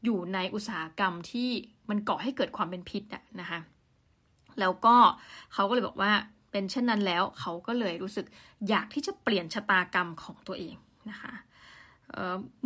[0.05, 1.49] อยู่ในอุตสาหกรรมที่
[1.89, 3.59] มันก่อให้เกิดความเป็นพิษอะนะคะ
[4.59, 4.95] แล้วก็
[5.53, 6.11] เขาก็เลยบอกว่า
[6.51, 8.25] เป็นเช่นนั้นแล้วเขาก็เลยรู้สึก
[8.69, 10.75] อยากที่จะเปลี่ยนชะตากรรมของตัวเอง
[11.09, 11.33] นะคะ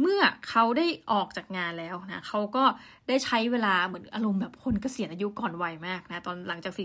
[0.02, 2.64] เมื่อเขาได้ออกจากงานแล้วนะเขาก็
[3.08, 6.80] ได้ใช้เวลาเหมือนอารมณ์แบบคนเกษียณอายุก่อนวัยมากนะตอนหลังจาก 42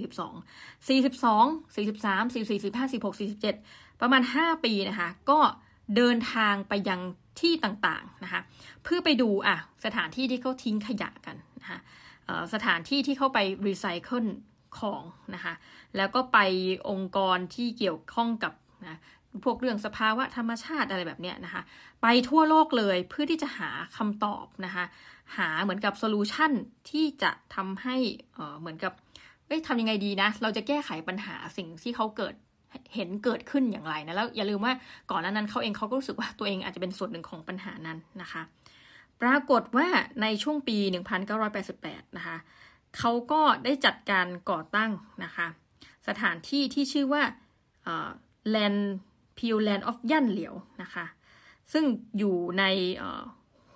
[0.88, 5.38] 42 43 44 45 46 47 ประมาณ 5 ปีนะคะก็
[5.96, 7.00] เดินทางไปยัง
[7.40, 8.40] ที่ต่างๆนะคะ
[8.82, 11.78] เพื่อไปดูอะสถานที่ที่เขาทิ้งขยะกันนะคะ
[12.54, 14.24] สถานที่ที่เขาไปรีไซเคิล
[14.78, 15.02] ของ
[15.34, 15.54] นะคะ
[15.96, 16.38] แล้วก็ไป
[16.90, 18.52] องค์กรที่เกี่ยวข้องกับ
[18.84, 18.98] นะ
[19.44, 21.62] พวกเรื่องสภาวะธรรมชาติอะไรแบบเนี้ยนะคะ
[22.02, 24.84] ไปทั่วโลกเลยเพื่อที่จะหาคำตอบนะคะ
[25.36, 26.52] หาเหมือนกับ solution
[26.90, 27.96] ที่จะทำให้
[28.60, 28.92] เหมือนกับ
[29.46, 32.34] เอ้ยทำยังไงดีนะ เราจะแก้ไขปัญหาสิ่งที่เขาเกิด
[32.94, 34.72] เห็นเกิดขึ้นอย่างไรนะ แล้วอย่าลืมว่า
[35.10, 38.42] ก่อนหน้านั้นเขาเองเขาก็รู้สึกว่าตัวเองอาจจะเป็นส่วนหนึ่งของปัญหานั้นนะคะ
[39.22, 39.88] ปรากฏว่า
[40.22, 40.76] ในช่วงปี
[41.42, 42.36] 1988 นะคะ
[42.98, 44.90] เขาก็ได้จัดการก่อตั้ง
[45.24, 45.46] นะคะ
[46.08, 47.22] สถานที่ที่ชื่อว่า
[48.50, 48.76] แลน
[49.38, 51.06] Land p u Land of ยันเหลียวนะคะ
[51.72, 51.84] ซึ่ง
[52.18, 52.64] อยู่ใน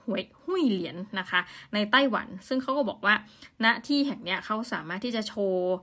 [0.05, 1.41] หวยหุยเหรียญนนะคะ
[1.75, 3.15] ในไต้หวัน ซึ่งเขาก็บอกว่า
[3.65, 5.75] ณที่แห่งนี้เขาสามารถที่จะโชว์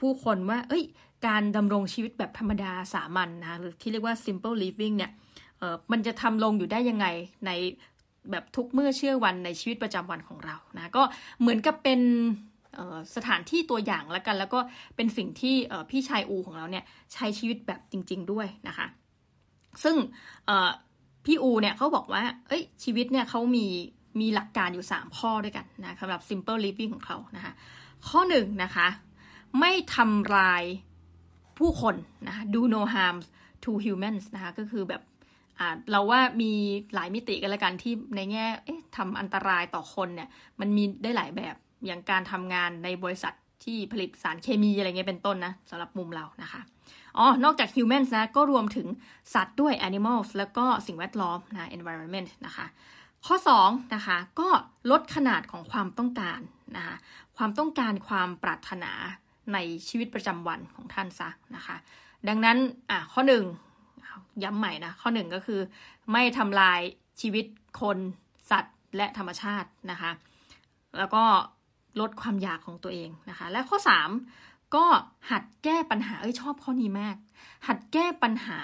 [0.00, 0.84] ผู้คนว่า เอ้ย
[1.26, 5.12] การดำรงชีวิตแบบธรรมดาสามัญนนะหรือที่เรียกว่า simple living เนี่ย
[5.92, 7.06] มันจะทำลงอยู่ได้ยังไง
[7.46, 7.50] ใน
[8.30, 11.02] แบบทุกเมื่อเชื่อวันในชีวิตประจำวันของเรานะก็
[11.40, 12.00] เหมือนกับเป็น
[13.16, 14.60] สถานที่ตัวอย่างแล้วกัน แล้วก็
[14.96, 15.54] เป็นสิ่งที่
[15.90, 18.86] พี่ชายอูของเราเนี่ยใช้ชีวิตแบบจริง ๆ ด้วยนะคะ
[19.84, 19.96] ซึ่ง
[21.24, 23.66] พี่อูเนี่ยเขาบอกว่า เอ้ย ชีวิตเนี่ยเขามี
[24.20, 27.52] มีหลักการอยู่ 3 ข้อด้วยกันนะสำหรับ simple living ของเขานะคะ
[28.08, 28.88] ข้อหนึ่งนะคะ
[29.60, 30.62] ไม่ทำลาย
[31.58, 33.16] ผู้คนนะะ do no harm
[33.64, 35.02] to humans นะคะก็คือแบบ
[35.90, 36.52] เราว่ามี
[36.94, 38.46] หลายมิติกันล้วกันที่ในแง่
[38.96, 40.28] ทำอันตรายต่อคนเนี่ย
[40.60, 43.34] มันมีได้หลายแบบอย่างการทำงานในบริษัท
[43.64, 46.60] ที่ผลิตสารเคมีอะไรเงี้ยเป็นต้นนะสำหรับมุมเรานะคะ
[47.18, 48.86] อ๋อ นอกจาก humans นะ ก็รวมถึง
[49.34, 52.66] สัตว์ด้วย animals แล้วก็สิ่งแวดล้อมนะ environment นะคะ
[53.26, 54.48] ข้อ2นะคะก็
[54.90, 56.40] ลดขนาดของความต้องการ
[56.76, 56.96] นะคะ
[57.36, 58.92] ความต้องการความปรารถนา
[59.52, 61.76] ในชีวิตประจำวันของท่านซะนะคะ
[62.28, 62.58] ดังนั้น
[62.90, 63.44] อะข้อหนึ่ง
[64.42, 65.60] ย้ำใหม่นะ ข้อหนึ่งก็คือ
[66.12, 66.80] ไม่ทำลาย
[67.20, 67.46] ชีวิต
[67.80, 67.98] คน
[68.50, 70.10] สัตว์และธรรมชาตินะคะ
[70.98, 71.24] แล้วก็
[72.00, 74.86] ลดความอยากของตัวเองนะคะ และข้อ 3 ก็
[75.30, 77.16] หัดแก้ปัญหาเอ้ยชอบข้อนี้มาก
[77.66, 78.60] หัดแก้ปัญหา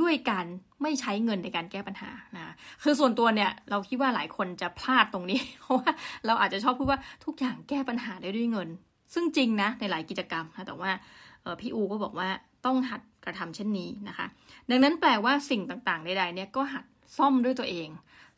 [0.00, 0.46] ด้วยการ
[0.82, 5.90] ไม่ใช้เงินในการแก้ปัญหานะคือส่วนตัวเนี่ยเราคิดว่าหลายคนจะพลาดตรงนี้ เพราะว่า
[6.26, 8.68] เราอาจจะชอบพูดว่าทุกอย่างแก้ปัญหาได้ด้วยเงิน
[9.14, 10.90] ซึ่งจริงนะในหลายกิจกรรมนะแต่ว่า
[11.60, 12.28] พี่อูก็บอกว่า
[12.66, 14.26] ต้องหัดกระทำเช่นนี้นะคะ
[14.70, 16.84] ดังนั้นแปลว่าสิ่งต่างๆใดๆเนี่ยก็หัด
[17.16, 17.88] ซ่อมด้วยตัวเอง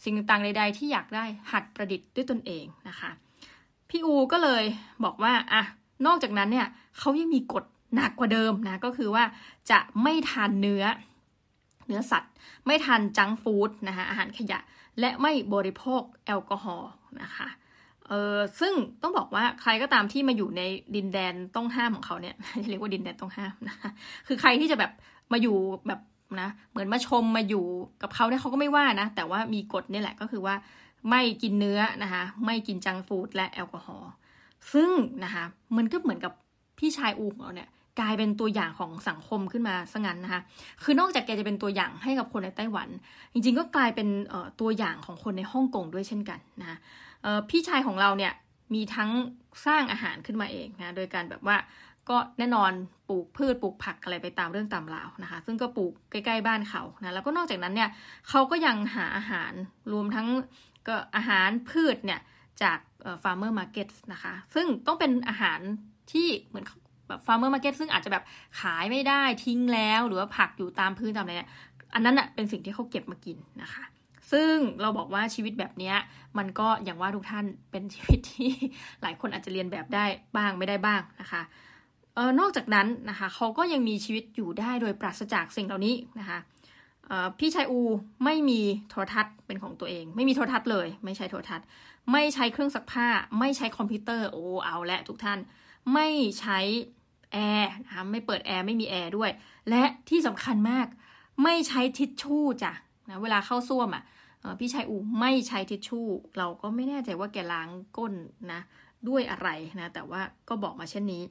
[0.05, 3.11] สิ่งต่างๆใด ๆ ที่อยากได้หัดประดิษฐ์ด้วยตนเองนะคะ
[3.89, 4.65] พี่อูก็เลย
[5.05, 5.63] บอกว่าอะ
[6.07, 6.67] นอกจากนั้นเนี่ย
[6.99, 9.25] เขายังมีกฎหนักกว่าเดิมนะก็คือว่า
[9.71, 10.85] จะไม่ทานเนื้อ
[11.87, 12.33] เนื้อสัตว์
[12.67, 14.59] ไม่ทานจังฟู้ดนะคะอาหารขยะ
[15.01, 16.91] และไม่บริโภคแอลกอฮอล์
[17.23, 17.49] นะคะ
[18.09, 20.63] เออซึ่งต้องบอกว่าใครก็ตามที่มาอยู่ใน
[20.97, 22.35] ดินแดนต้องห้ามของเขาเนี่ย
[22.71, 23.91] เรียกว่าดินแดนต้องห้ามนะคะ
[24.27, 24.93] คือใครที่จะแบบ
[25.33, 25.57] มาอยู่
[25.89, 26.01] แบบ
[26.41, 27.65] นะเหมือนมาชมมาอยู่
[28.03, 30.55] กับเขาเนี่ยเขาก็ไม่ว่านะ แต่ว่ามีกฎนี่แหละก็คือว่า
[31.11, 34.11] ไม่กินเนื้อนะคะไม่กินจังฟู้ดและแอลกอฮอล์
[34.73, 34.91] ซึ่ง
[35.25, 35.45] นะคะ
[35.77, 36.33] มันก็เหมือนกับ
[36.79, 37.69] พี่ชายอูของเราเนี่ย
[38.01, 40.41] กลายเป็นตัวอย่างของสังคมขึ้นมาซะงั้นนะคะ
[40.83, 42.89] คือนอกจากแกจะเป็นตัวอย่างให้กับคนในไต้หวัน
[43.33, 44.09] จริงๆก็กลายเป็น
[44.61, 46.79] ตัวอย่างของคนในฮ่องกงด้วยเช่นกันนะะ
[47.51, 48.33] พี่ชายของเราเนี่ย
[48.75, 49.11] มีทั้ง
[49.67, 51.57] สร้างอาหารขึ้นมาเองนะ โดยการแบบว่า
[52.09, 52.73] ก็แน่นอน
[53.09, 57.91] ปลูกพืชปลูกผักอะไรไปตามเรื่องตามราวนะคะ ซึ่งก็ปลูกใกล้ๆบ้านเขานะ แล้วก็นอกจากนั้นเนี่ย
[58.29, 59.53] เขาก็ยังหาอาหาร
[59.93, 60.29] รวมทั้ง
[60.89, 62.21] ก็อาหารพืชเนี่ย
[62.63, 62.79] จาก
[63.23, 65.61] farmer market นะคะ ซึ่งต้องเป็นอาหาร
[66.13, 66.65] ที่เหมือน
[67.09, 68.25] แบบ farmer market ซึ่งอาจจะแบบ
[68.61, 71.51] ขายไม่ได้ทิ้งแล้วหรือว่าผักอยู่ตามพื้นตามอะไรเนี่ย
[71.95, 73.85] อันนั้นอะเป็นสิ่งที่เขาเก็บมากินนะคะ
[74.33, 75.93] ซึ่งเราบอกว่าชีวิตแบบนี้
[76.39, 78.51] มันก็อย่างว่าทุกท่านเป็นชีวิตที่
[79.03, 80.05] หลายคนอาจจะเลียนแบบได้
[80.37, 81.43] บ้างไม่ได้บ้างนะคะ
[82.17, 86.39] ออนอกจากนั้นนะคะเขาก็ยังมีชีวิตอยู่ได้โดยปราศจากสิ่งเหล่านี้นะคะ
[87.39, 87.81] พี่ชายอู
[88.25, 91.67] ไม่มีโทรทัศน์เป็นของตัวเอง ไม่มีโทรทัศน์เลย ไม่ใช้โทรทัศน์
[92.13, 95.39] ไม่ใช้เครื่องซักผ้า ไม่ใช้คอมพิวเตอร์โอ้เอาและทุกท่าน
[95.95, 96.09] ไม่
[96.41, 96.59] ใช้
[97.33, 99.31] แอร์นะคะไม่เปิดแอร์ไม่มีแอร์ด้วย
[99.71, 100.87] และที่สำคัญมาก
[101.43, 102.73] ไม่ใช้ทิชชู่จ้ะ
[103.09, 104.05] นะเวลาเข้าส้วมอะ
[104.61, 106.07] พี่ชายอูไม่ใช้ทิชชู่
[106.39, 108.13] เราก็ไม่แน่ใจว่าแกล้างก้น
[108.53, 108.61] นะ
[109.09, 109.49] ด้วยอะไร
[109.81, 111.23] นะแต่ว่าก็บอกมาเช่นนี้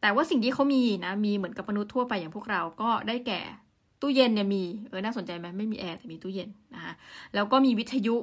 [0.00, 3.40] แต่ว่าสิ่งที่เขามีนะมีเหมือนกับมนุษย์ทั่วไปอย่างพวกเราก็ได้แก่
[4.00, 6.92] ตู้เย็นเนี่ยมีเออน่าสนใจไหมไม่มีแอร์แต่มีตู้เย็นนะคะ
[7.34, 8.16] แล้วก็มีวิทยุ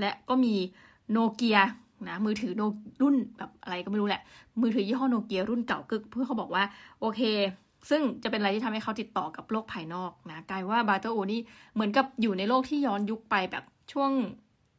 [0.00, 0.54] และก็มี
[1.12, 1.58] โนเกีย
[2.08, 2.62] นะมือถือโน
[3.02, 4.22] รุ่นแบบอะไรก็ไม่รู้แหละ
[4.60, 6.64] มือถือยี่ห้อโนเกียรุ่นเก่ากึก เพื่อเขาบอกว่า
[7.00, 7.20] โอเค
[7.90, 11.40] ซึ่งจะเป็นอะไรที่ทำให้เขาติดต่อกับโลกภายนอกนะกลายว่าบาเตอร์โอนี่
[11.74, 14.10] เหมือนกับอยู่ในโลกที่ย้อนยุคไปแบบช่วง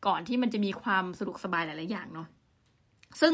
[0.07, 2.27] ก่อนที่มันจะมีความสะดวกสบายหลาย ๆ อย่างเนาะ
[3.21, 3.33] ซึ่ง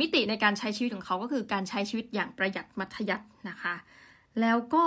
[0.00, 3.74] มิติในการใช้ชีวิตของเขาก็คือการใช้ชีวิตอย่างประหยัดมัธยัตินะคะ
[4.40, 4.84] แล้วก็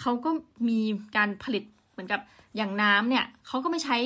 [0.00, 0.30] เขาก็
[0.68, 0.80] มี
[1.16, 2.20] การผลิตเหมือนกับ
[2.56, 3.96] อย่างน้ำเนี่ยเขาก็ไม่ใช้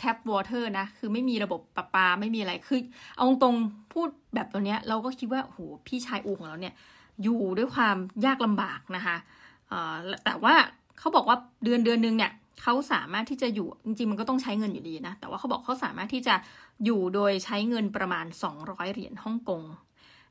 [0.00, 2.80] แท็บวอเตอร์นะ คือไม่มีระบบประปาไม่มีอะไร คือ
[3.16, 3.54] เอาตรง
[3.92, 6.74] พูดแบบตัวเนี้ย เราก็คิดว่าโหพี่ชายอูของเราเนี่ย
[7.22, 9.16] อยู่ด้วยความยากลำบากนะคะ
[10.24, 10.54] แต่ว่า
[10.98, 12.32] เขาบอกว่าเดือนเดือนนึงเนี่ย
[12.62, 16.34] เขาสามารถที่จะอยู่จริงๆมันก็ต้องใช้เงินอยู่ดีนะ แต่ว่าเขาบอกเขาสามารถที่จะ
[16.84, 18.26] อยู่โดยใช้เงินประมาณ
[18.58, 19.62] 200 เหรียญฮ่องกง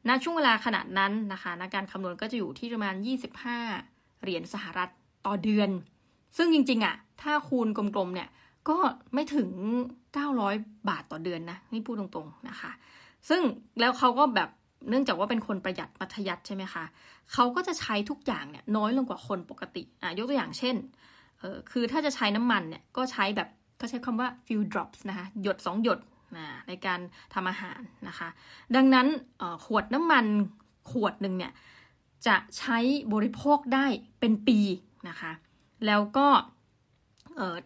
[0.07, 2.95] ณช่วงเวลาขนาดนั้นนะคะในการคำนวณก็จะอยู่ที่ประมาณ
[3.57, 4.89] 25 เหรียญสหรัฐ
[5.25, 5.69] ต่อเดือน
[6.37, 8.29] ซึ่งจริงๆอะ่ะถ้าคูณกลมๆเนี่ย
[8.69, 8.77] ก็
[9.13, 9.49] ไม่ถึง
[10.19, 12.71] 900 บาทต่อเดือนนะ นี่พูดตรงๆนะคะ
[13.29, 13.41] ซึ่ง
[13.79, 14.49] แล้วเขาก็แบบ
[14.89, 16.83] เนื่องจากว่าเป็นคนประหยัดมัธยัติใช่ไหมคะ
[17.33, 20.75] เขาก็จะใช้ทุกอย่างเนี่ยน้อยลงกว่าคนปกติอะยกตัวอย่างเช่น
[21.39, 25.99] เออคือถ้าจะใช้น้ำมันเนี่ยก็ใช้แบบก็ใช้คำว่า few drops นะคะหยดสองหยด
[26.37, 26.99] นะในการ
[27.33, 28.29] ทำอาหารนะคะ
[28.75, 29.07] ดังนั้น
[29.65, 30.25] ขวดน้ำมัน
[30.91, 31.53] ขวดหนึ่งเนี่ย
[32.27, 32.77] จะใช้
[33.13, 33.85] บริโภคได้
[34.19, 34.59] เป็นปี
[35.09, 35.31] นะคะ
[35.85, 36.27] แล้วก็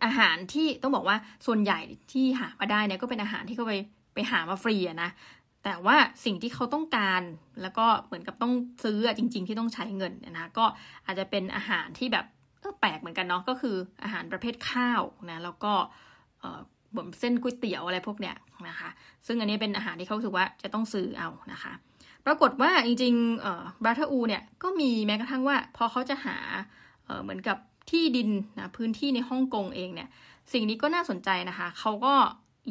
[0.06, 1.80] อาหารที่ต้องบอกว่าส่วนใหญ่
[2.12, 3.74] ที่หามาได้เนี่ยก็เป็นอาหารที่เขาไป
[4.14, 5.10] ไปหามาฟรีะนะ
[5.64, 7.22] แต่ว่าสิ่งที่เขาต้องการ
[7.62, 10.66] แล้วก็เหมือนกับต้องซื้อจริง ๆ ที่ต้องใช้เงินนะก็
[11.06, 12.26] อาจจะเป็นอาหารที่แบบ
[12.80, 15.74] แปลกเหมือนกันเนาะก็คืออาหารประเภทข้าวนะแล้วก็
[16.94, 18.36] แบบเส้นก๋วยเตี๋ยวอะไรพวกเนี้ย
[18.68, 18.90] นะคะ
[19.28, 21.74] ซึ่งอันนี้เป็นอาหารที่เขาถือว่าจะต้องซื้อเอานะคะ
[22.26, 26.38] ปรากฏว่าจริงๆบราทอูเนี่ยก็มีแม้กระทั่งว่าพอเขาจะหา
[27.24, 27.58] เหมือนกับ
[27.90, 30.10] ที่ดินนะพื้นที่ในฮ่องกงเองเนี่ย
[30.54, 32.14] สิ่งนี้ก็น่าสนใจนะคะเขาก็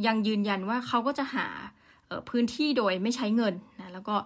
[0.06, 1.46] ยังยืนยันว่าเขาก็จะหา
[2.30, 4.16] พื้นที่โดยไม่ใช้เงินนะแล้วก็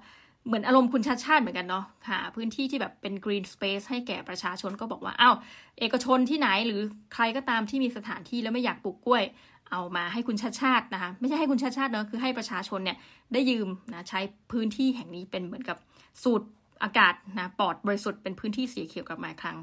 [0.47, 5.37] เหมือนอารมณ์คุณชาติชาติเหมือนกันเนาะหาพื้นที่ที่แบบเป็นกรีนสเปซให้แก่ประชาชนก็บอกว่าอ้าว
[5.79, 6.81] เอกชนที่ไหนหรือ
[7.15, 9.25] ใครก็ตามที่มีสถานที่แล้วไม่อยากปลูกกล้วย
[9.71, 12.97] เอามาให้คุณชาติชาตินะคะไม่ใช่ให้คุณชาติชาติเนาะคือให้ประชาชนเนี่ย
[13.33, 14.21] ได้ยืมนะใช้
[14.53, 15.77] พื้นที่แห่งนี้เป็นเหมือนกับ
[16.23, 16.47] สูตร
[16.83, 19.59] อากาศนะปลอดบริสุทธิ์เป็นพื้นที่สีเขียวกลับมาครั้ง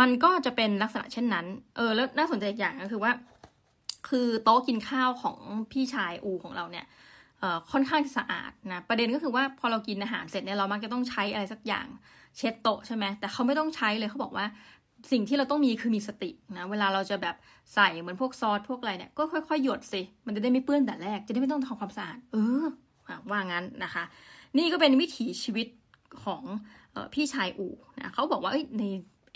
[0.00, 1.46] มันก็จะเป็นลักษณะเช่นนั้น
[1.76, 3.12] เออ แล้วน่าสนใจอีกอย่างก็คือว่า
[4.08, 5.38] คือโต๊ะกินข้าวของ
[5.72, 6.86] พี่ชายอูของเราเนี่ย
[7.72, 11.86] ค่อนข้างสะอาดนะ ประเด็นก็คือว่าพอเรากินอาหารเสร็จเนี่ยเรามักจะต้องใช้อะไรสักอย่าง
[12.36, 14.46] เช็ดโต๊ะใช่ไหมแต่เขาไม่ต้องใช้เลยเขาบอกว่า
[15.12, 17.36] สิ่งที่เราต้องมีคือมีสตินะเวลาเราจะแบบ
[17.74, 22.64] ใส่เหมือนพวกซอสพวกอะไรเนี่ยก็ค่อยๆหยดสิมันจะได้ไม่เปื้อนแต่แรกจะได้ไม่ต้องทำความสะอาด เออ
[23.30, 24.04] ว่างั้นนะคะ
[24.58, 25.66] นี่ก็เป็นวิถีชีวิต
[26.24, 26.42] ของ
[26.94, 28.84] อพี่ชายอู่นะเขาบอกว่าใน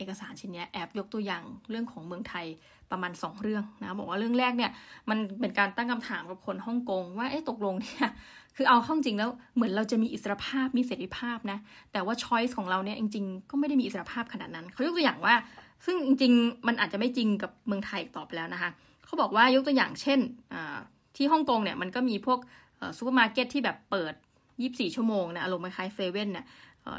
[0.01, 2.47] เอกสารชิ้นนี้แอบยกตัวอย่างเรื่องของเมืองไทย
[2.91, 4.71] ประมาณ 2 เรื่องนะบอกว่าเรื่องแรกเนี่ย
[5.11, 8.11] มันเป็นการตั้งคำถามกับคนฮ่องกงว่าเอ๊ะตกลงเนี่ย
[8.57, 11.59] คือเอาเข้าจริงแล้วเหมือนเราจะมีอิสรภาพมีเสรีภาพนะ
[11.93, 15.35] แต่ว่า choice ของเราเนี่ยจริงๆก็ไม่ได้มีอิสรภาพขนาดนั้นเขายกตัวอย่างว่า
[15.85, 18.71] ซึ่งจริงๆมันอาจจะไม่จริงกับเมืองไทยตอไปแล้วนะคะ
[19.07, 20.21] เขาบอกว่ายกตัวอย่างเช่น
[21.17, 22.39] ที่ฮ่องกงเนี่ยมันก็มีพวก
[22.97, 24.15] ซูเปอร์มาร์เก็ตที่แบบเปิด
[24.55, 26.47] 24 ชั่วโมงนะอารมณ์คล้ายเซเว่นเนี่ย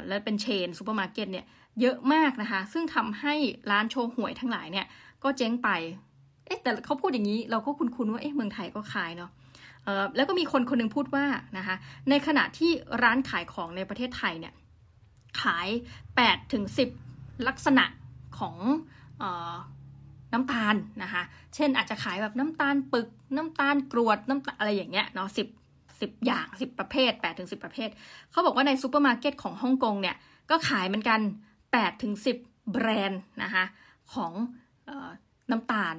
[0.08, 1.44] แล้วเป็น chain ซูเปอร์มาร์เก็ตเนี่ย
[1.80, 3.34] เยอะมากนะคะ ซึ่งทำให้
[3.70, 4.86] ร้านโชห่วยทั้งหลายเนี่ย
[5.22, 5.68] ก็เจ๊งไป
[6.46, 9.30] เอ๊ะแต่เขาพูดอย่างนี้เราก็คุ้นๆว่าเอ๊ะเมืองไทยก็คล้ายเนาะ
[9.84, 11.24] เออแล้วก็มีคนคนนึงพูดว่า
[11.58, 11.76] นะคะ
[12.10, 12.70] ในขณะที่
[13.02, 14.52] ร้านขายของในประเทศไทยเนี่ย
[15.42, 15.68] ขาย
[16.10, 16.64] 8ถึง
[17.04, 17.84] 10 ลักษณะ
[18.38, 18.56] ของ
[19.22, 19.54] ออ
[20.32, 21.22] น้ำตาลนะคะ
[21.54, 25.46] เช่นอาจจะขายแบบน้ำตาลปึก น้ำตาลกรวดน้ำตาลอะไรอย่างเงี้ยเนาะสิบ
[26.00, 27.88] สิบอย่างสิบประเภทแปดถึงสิบประเภท
[28.30, 30.16] เขาบอกว่าในซูเปอร์มาร์เก็ตของฮ่องกงเนี่ย
[30.50, 31.20] ก็ขายเหมือนกัน
[31.72, 32.36] แปดถึงสิบ
[32.72, 33.64] แบรนด์นะคะ
[34.14, 34.32] ของ
[35.50, 35.96] น้ำตาล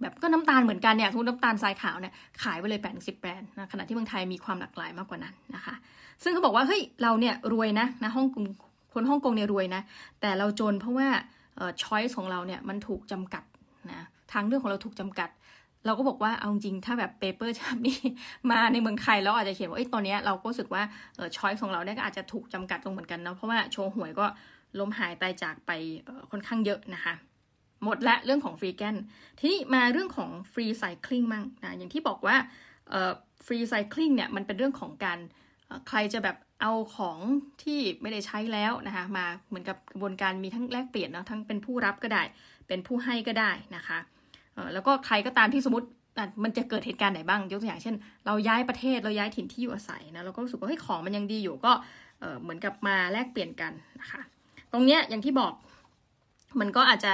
[0.00, 5.74] แบบก็น้ำตาลเหมือนกันเนี่ยทุกน้ำตาลทรายขาวเนี่ยขายไปเลยแปดสิบแบรนด์นะขณะที่เมืองไทยมีความหลากหลายมากกว่านั้นนะคะ
[6.22, 8.44] ซึ่งเขาบอกว่าเฮ้ยเราเนี่ยรวยนะนะฮ่องกง
[8.94, 9.82] คนฮ่องกงเนี่ยรวยนะ
[10.20, 11.08] แต่เราจนเพราะว่า
[11.82, 13.44] ช้อยส์ของเราเนี่ยมันถูกจำกัด
[13.90, 15.28] นะทางเรื่องของเราถูกจำกัด
[15.86, 17.98] เราก็บอกว่าเอาจริงถ้าแบบเปเปอร์ฉบับนี้
[18.50, 20.82] มาในเมืองไทยแล้วอาจจะเขียนว่าไอ้ตอนนี้เราก็รู้สึกว่า
[21.36, 24.26] ช้อยส์ของเราเนี่ยก็อาจจะถูกจำกัดลงเหมือนกันนะเพราะว่าโชว์หวยก็
[24.78, 25.70] ล้มหายตายจากไป
[26.30, 27.14] ค่อนข้างเยอะนะคะ
[27.84, 28.96] หมดละเรื่องของฟรีแกน
[29.38, 32.36] ทีนี้มาเรื่องของฟรีไซคลิงมั่งนะอย่างที่บอกว่า
[33.46, 35.18] ฟรีไซคลิงเนี่ยมันเป็นเรื่องของการ
[35.88, 37.18] ใครจะแบบเอาของ
[37.62, 42.22] ที่ไม่ได้ใช้แล้วนะคะมาเหมือนกับกระบวนการมีทั้งแลกเปลี่ยนเนาะทั้งเป็นผู้รับก็ได้
[42.68, 43.98] เป็นผู้ให้ก็ได้นะคะ
[44.72, 45.88] แล้วก็ใครก็ตามที่สมมติ
[46.44, 47.94] มันจะเกิดเหตุการณ์ไหนบ้างยกตัวอย่างเช่น
[48.26, 51.72] เราย้ายประเทศเราย้ายถิ่นที่อยู่อาศัยนะเราก็รู้สึกว่าเฮ้ยของมันยังดีอยู่ก็
[52.42, 54.20] เหมือนกับมาแลกเปลี่ยนกันนะคะ
[54.74, 55.52] ตรงเนี้ยอย่างที่บอก
[56.60, 57.12] มันก็อาจจะ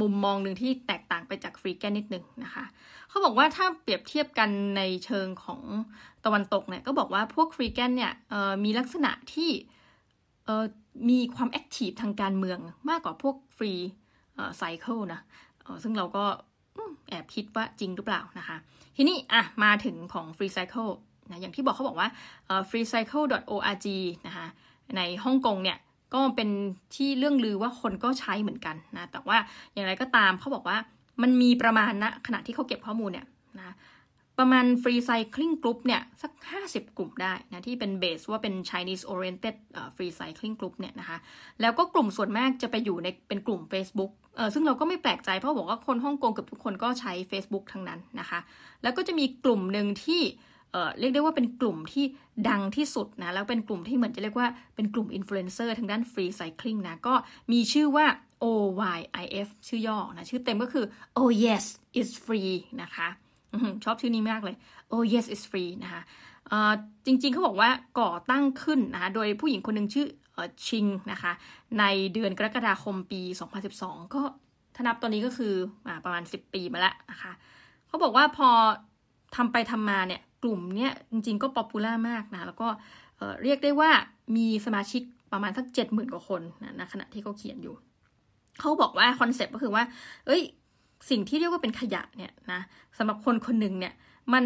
[0.00, 2.64] มุมมองหนึ่งที่แตกต่างไปจากฟรีแกนนิดนึงนะคะ
[3.08, 5.62] เขาบอกว่าถ้าเปรียบเทียบกันในเชิงของ
[6.24, 8.12] ตะวันตกเนี่ยก็บอกว่าพวกฟรีแกนเนี่ย
[8.64, 9.50] มีลักษณะที่
[11.08, 12.58] มีความแอคทีฟทางการเมือง
[12.90, 13.72] มากกว่าพวกฟรี
[14.58, 15.20] ไซเคิลนะ
[15.82, 16.24] ซึ่งเราก็
[17.08, 18.56] แอบคิดว่าจริงหรือเปล่านะคะ
[18.96, 20.92] ทีนี้อะมาถึงของ Free Cycle
[21.30, 22.08] นะอย่างที่บอกเขาบอกว่า
[22.70, 23.86] freecycle.org
[24.26, 24.46] นะคะ
[24.96, 25.78] ในฮ่องกงเนี่ย
[26.14, 26.48] ก็เป็น
[26.94, 29.38] ที่เรื่องลือว่าคนก็ใช้เหมือนกันนะแต่ว่า
[29.72, 30.76] อย่างไรก็ตามเขาบอกว่า
[31.22, 33.26] มันมีประมาณนะขณะที่เขาเก็บข้อมูลเนี่ย
[33.58, 33.74] นะ
[34.38, 36.32] ประมาณ Free Cycling Group เนี่ยสัก
[36.64, 39.56] 50 กลุ่มได้นะที่เป็นเบสว่าเป็น Chinese Oriented
[39.96, 41.18] Freecycling Group เนี่ยนะคะ
[41.60, 48.40] แล้วก็กลุ่มส่วนมากจะไปอยู่ในเป็นกลุ่ม Facebook เออซึ่งเราก็ไม่แปลกใจเพราะบอกว่าคนฮ่องกงกับทุกคนก็ใช้ Facebook ทั้งนั้นนะคะ
[48.82, 50.22] แล้วก็จะมีกลุ่มหนึ่งที่
[50.98, 52.04] เรียกได้ว่าเป็นกลุ่มที่
[52.48, 57.14] ดังที่สุดนะ แล้วเป็นกลุ่มที่เหมือนจะเรียกว่าเป็นกลุ่มอินฟลูเอนเซอร์ทางด้าน freecycling นะ ก็
[57.52, 58.06] มีชื่อว่า
[58.44, 60.84] OYIF ชื่อย่อนะ ชื่อเต็มก็คือ
[61.18, 61.64] Oh yes
[61.98, 63.08] it's free นะคะ
[63.84, 64.56] ชอบชื่อนี้มากเลย
[64.92, 66.02] Oh yes it's free นะคะ
[67.06, 70.06] จริงๆเขาบอกว่าก่อตั้งขึ้นนะคะโดยผู้หญิงคนหนึ่งชื่อ
[70.66, 71.32] ชิงนะคะ
[71.78, 73.20] ในเดือนกรกฎาคมปี
[73.68, 74.22] 2012 ก็
[74.74, 75.54] ถ้านับตอนนี้ก็คือ
[75.86, 77.32] อประมาณ 10 ปีมาแล้วนะคะ
[77.88, 78.48] เขาบอกว่าพอ
[79.36, 82.68] ทำไปทำมาเนี่ย กลุ่มเนี้ยจริง ๆ ก็ popular มากนะ แล้วก็
[83.42, 83.90] เรียกได้ว่า
[84.36, 85.02] มีสมาชิก
[85.32, 87.74] ประมาณสักเจ็ดหมื่นกว่าคนนะณขณะที่เขาเขียนอยู่
[88.60, 89.84] เขาบอกว่า concept ก็คือว่า
[90.26, 90.42] เอ้ย
[91.10, 92.60] สิ่งที่เรียกว่าเป็นขยะเนี่ยนะ
[92.98, 93.94] สำหรับคนคนหนึ่งเนี่ย
[94.32, 94.44] มัน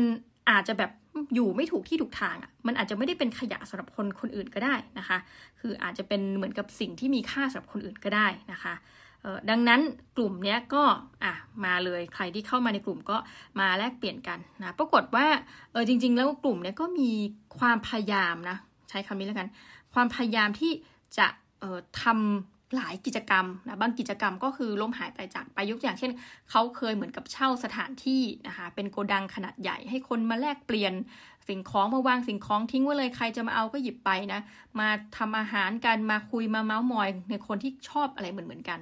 [0.51, 0.91] อาจจะแบบ
[1.35, 5.19] อยู่ไม่ถูกที่ถูกทางอะ่ะ มันอาจจะไม่ได้เป็นขยะสำหรับคนคนอื่นก็ได้นะคะ
[5.61, 8.75] คืออาจจะเป็นเหมือนกับสิ่งที่มีค่าสำหรับคนอื่นก็ได้นะคะ
[9.51, 9.81] ดังนั้น
[10.17, 10.83] กลุ่มนี้ก็
[11.25, 11.33] อะ
[11.65, 13.17] มาเลยใครที่เข้ามาในกลุ่มก็
[13.61, 15.27] มาแลกเปลี่ยนกันนะปรากฏว่า
[15.73, 17.11] เออจริง ๆ แล้วกลุ่มนี้ก็มี
[17.59, 18.57] ความพยายามนะ
[18.89, 19.49] ใช้คำนี้แล้วกัน
[19.95, 20.73] ความพยายามที่
[21.19, 21.27] จะ
[21.61, 26.13] เอ่อทำหลายกิจกรรมนะบางกิจกรรมก็คือล้มหายไปจากไปยกอย่างเช่น
[26.51, 30.93] เขาเคยเหมือนกับเช่าสถานที่นะคะเป็นโกดังขนาดใหญ่ ให้คนมาแลกเปลี่ยน
[31.49, 34.41] สิ่งของมาวางสิ่งของทิ้งไว้เลยใครจะมาเอาก็หยิบไปนะ
[34.81, 38.81] มาทำอาหารกันมาคุยมาเมาส์มอยในคนที่ชอบอะไรเหมือนเหมือนกัน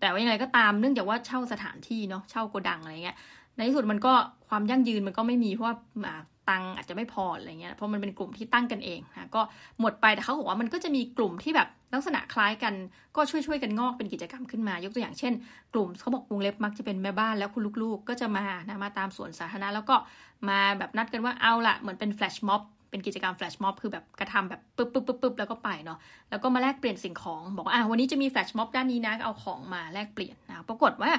[0.00, 3.16] แต่ว่ายังไงก็ตามเนื่องจากว่าเช่าสถานที่เนาะเช่าโกดังอะไรเงี้ย
[3.56, 4.12] ในที่สุดมันก็
[4.48, 5.76] ความยั่งยืนมันก็ไม่มีเพราะว่า
[6.48, 9.42] ตังอาจจะไม่พออะไรเงี้ยเพราะมันเป็นกลุ่มที่ตั้งกันเองนะก็
[9.80, 12.74] หมดไปแต่เขาบอกว่ามันก็จะมีกลุ่มที่แบบลักษณะคล้ายกัน
[13.16, 15.32] ก็ช่วยช่วยกันงอกเป็นกิจกรรมขึ้นมา ยกตัวอย่างเช่น
[15.74, 19.96] กลุ่มเขาบอกวงเล็บมักจะเป็นแม่บ้านแล้วคุณลูกๆ ก็จะมานะมาตามสวนสาธารณะแล้วก็
[20.48, 25.98] มาแบบนัดกันว่าเอาละเหมือนเป็นแฟลชม็อบ เป็นกิจกรรมแฟลชม็อบคือแบบกระทำแบบปึ๊บปึ๊บปึ๊บปึ๊บแล้วก็ไปเนาะ
[26.30, 31.10] แล้วก็มาแลกเปลี่ยนสิ่งของ บอกว่าอะวันนี้จะมีแฟลชม็อบด้านนี้นะเอาของมาแลกเปลี่ยนนะปรากฏว่า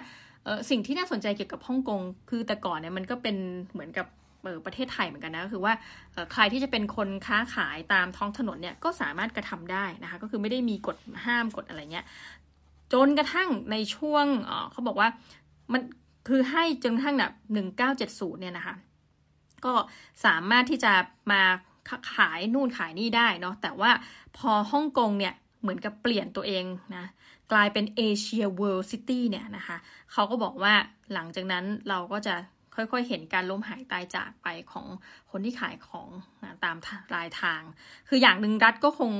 [0.69, 3.36] สิ่งที่น่าสนใจเกี่ยวกับฮ่องกงคือแต่ก่อนเนี่ยมันก็เป็น
[3.73, 4.08] เหมือนกับ
[4.65, 5.73] ประเทศไทยเหมือนกันนะก็คือว่า
[6.34, 12.05] ใครที่จะเป็นคนค้าขายตามท้องถนนเนี่ยก็สามารถกระทำได้นะคะก็คือไม่ได้มีกฎห้ามกฎอะไรเงี้ย
[12.93, 14.25] จนกระทั่งในช่วง
[14.71, 15.08] เขาบอกว่า
[15.73, 15.82] มัน
[16.27, 18.75] คือให้จนกระทั่งแบบหนึ่งเก้าเจ็ดศูนย์เนี่ยนะคะ
[19.65, 19.74] ก็
[20.26, 20.93] สามารถที่จะ
[21.32, 21.41] มา
[22.15, 23.91] ขายนู่นขายนี่ได้เนาะแต่ว่า
[24.38, 27.06] พอฮ่องกงเนี่ยเหมือนกับเปลี่ยนตัวเองนะ
[27.52, 29.78] กลายเป็น Asia World City เนี่ยนะคะ
[30.12, 30.74] เขาก็บอกว่า
[31.13, 32.36] หลังจากนั้นเราก็จะ
[32.76, 34.86] ค่อยๆ เห็นการล้มหายตายจากไปของ
[35.32, 36.10] คนที่ขายของ
[36.43, 36.76] นะตาม
[37.15, 37.62] รายทาง
[38.08, 39.12] คืออย่างหนึ่งรัฐก็คง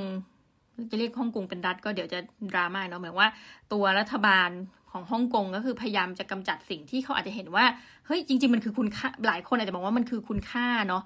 [0.90, 2.20] จะเรียกฮ่องกงเป็นรัฐก็เดี๋ยวจะ
[2.52, 3.28] ดราม่าเนาะเหมือนว่า
[3.72, 4.50] ตัวรัฐบาล
[4.92, 7.64] ของฮ่องกงก็คือพยายามจะกำจัดสิ่งที่เขาอาจจะเห็นว่า
[8.06, 11.02] เฮ้ยจริง ๆ มันคือคุณค่าหลายคนอาจจะบอกว่ามันคือคุณค่าเนาะ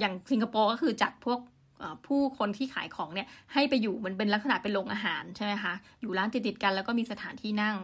[0.00, 1.38] อย่างสิงคโปร์ก็คือจัดพวก
[2.06, 7.76] ผู้คนที่ขายของเนี่ยให้ไปอยู่มันเป็นลักษณะเป็นโรงอาหารใช่ไหมคะอยู่ร้านติดๆกันแล้วก็มีสถานที่นั่ง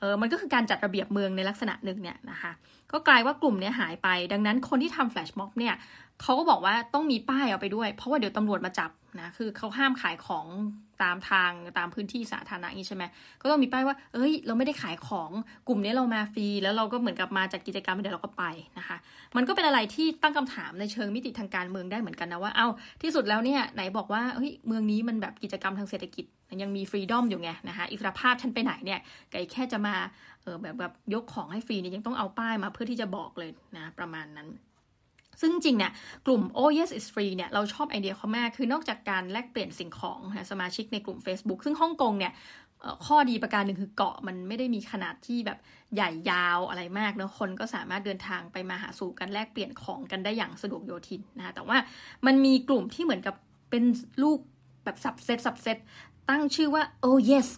[0.00, 2.52] เออมันก็คือการจัดระเบียบเมืองในลักษณะหนึ่งเนี่ยนะคะ
[2.92, 5.74] ก็กลายว่ากลุ่มเนี้หายไป ดังนั้นคนที่ทำแฟลชม็อบเนี่ย
[6.22, 10.46] เขาก็บอกว่าต้องมีป้ายเอาไปด้วย เพราะว่าเดี๋ยวตำรวจมาจับ นะ คือเขาห้ามขายของ
[11.02, 13.04] ตามทางตามพื้นที่สาธารณะนี่ใช่ไหม
[13.42, 15.30] ก็ต้องมีป้ายว่า เอ้ย เราไม่ได้ขายของ
[15.68, 18.44] กลุ่มนี้เรามาฟรี แล้วเราก็เหมือนกับมาจัดกิจกรรมเดี๋ยวเราก็ไป
[18.78, 18.96] นะคะ
[19.36, 22.68] มันก็เป็นอะไรที่ตั้งคำถามในเชิงมิติทางการเมืองได้เหมือนกันนะว่า เอา้า
[23.02, 26.24] ที่สุดแล้วเนี่ยไหนบอกว่าเฮ้ยเมืองนี้มันแบบกิจกรรมทางเศรษฐกิจ
[26.62, 29.00] ยังมีฟรีดอมอยู่ไงนะคะอิสรภาพฉันไปไหนเนี่ย
[29.32, 29.94] ไก่แค่จะมา
[30.42, 34.48] เออแบบแบบยกของให้ฟรีเนี่ยยังต้องเอาป้ายมาเพื่อที่จะบอกเลยนะประมาณนั้น
[35.40, 35.92] ซึ่งจริงเนี่ย
[36.26, 42.32] กลุ่ม Oh Yes is Free เนี่ยเราชอบไอเดียเขามาก คือนอกจากการแลกเปลี่ยนสิ่งของนะสมาชิกในกลุ่ม Facebook ซึ่งฮ่องกงเนี่ย
[43.06, 45.58] ข้อดีประการหนึ่งคือเกาะมันไม่ได้มีขนาดที่แบบ
[45.94, 51.78] ใหญ่ยาวอะไรมากเนะคนก็สามารถเดินทางไปมาหาสู่กันแลกเปลี่ยนของกันได้อย่างสะดวกโยทินนะแต่ว่า
[52.26, 53.34] มันมีกลุ่มที่เหมือนกับ
[53.70, 53.84] เป็น
[54.22, 54.38] ลูก
[54.84, 55.76] แบบ subset subset
[56.30, 57.48] ตั้งชื่อว่า oh yes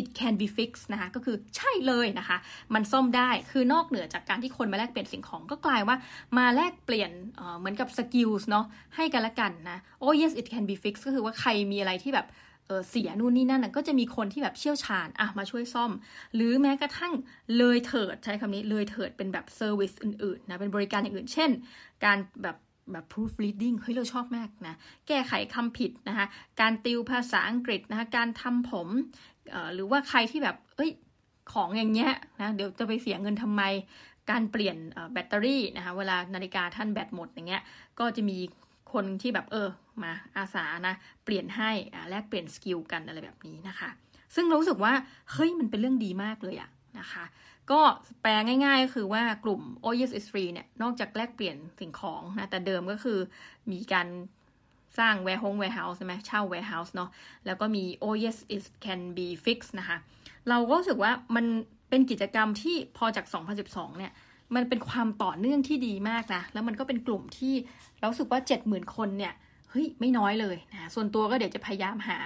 [0.00, 2.36] it can be fixed นะคะก็คือใช่เลยนะคะ
[2.74, 5.96] มันซ่อมได้คือนอกเหนือจากการที่คนมาแลกเปลี่ยนสิ่งของก็กลายว่า
[6.38, 7.10] มาแลกเปลี่ยน
[7.58, 12.28] เหมือนกับ skills เนาะให้กันละกันนะ oh yes it can be fixed ก็คือว่าใครมีอะไรที่แบบ
[12.88, 15.90] เสียนู่นนี่นั่นก็จะมีคนที่แบบเชี่ยวชาญอะมาช่วยซ่อม
[16.34, 17.12] หรือแม้กระทั่ง
[17.58, 21.50] เลยเถิดใช้คำนี้เลยเถิดเป็นแบบ service อื่นๆนะเป็นบริการอย่างอื่น เช่น
[22.04, 22.56] การแบบ
[22.92, 24.74] แบบ proofreading เฮ้ยเราชอบมากนะ
[25.08, 26.26] แก้ไขคำผิดนะคะ
[26.60, 28.88] การติวภาษาอังกฤษนะคะ การทำผม
[29.74, 30.90] หรือว่าใครที่แบบ เอ้ย
[31.52, 33.62] ของอย่างเงี้ยนะ เดี๋ยวจะไปเสียเงินทำไม
[34.30, 34.76] การเปลี่ยน
[35.12, 37.62] แบตเตอรี่นะคะ เวลานาฬิกาท่านแบตหมดอย่างเงี้ย
[37.98, 38.38] ก็จะมี
[38.92, 39.68] คนที่แบบเออ
[40.02, 41.70] มาอาสานะ เปลี่ยนให้
[42.10, 43.90] แลกเปลี่ยนสกิลกันอะไรแบบนี้นะคะ
[44.34, 44.92] ซึ่งรู้สึกว่า
[45.32, 47.24] เฮ้ย มันเป็นเรื่องดีมากเลยอะนะคะ
[47.70, 47.80] ก็
[48.22, 48.30] แปล
[48.64, 53.18] ง่ายๆก็คือว่ากลุ่ม o yes is free เนี่ย นอกจากแลกเปลี่ยนสิ่งของนะ แต่เดิมก็คือ
[53.72, 54.08] มีการ
[54.98, 57.10] สร้าง warehouse warehouse ใช่ไหมเช่า warehouse เนาะ
[57.46, 59.96] แล้วก็มี oh yes it can be fixed นะคะ
[60.48, 61.46] เราก็รู้สึกว่ามัน
[61.90, 63.26] เป็นกิจกรรมที่พอจาก
[63.62, 64.12] 2012 เนี่ย
[64.54, 67.54] มันเป็นความต่อเนื่องที่ดีมากนะ แล้วมันก็เป็นกลุ่มที่
[67.98, 69.34] เราสึกว่า 70,000 คนเนี่ย
[69.70, 72.18] เฮ้ย ไม่น้อยเลยนะ ส่วนตัวก็เดี๋ยวจะพยายามหา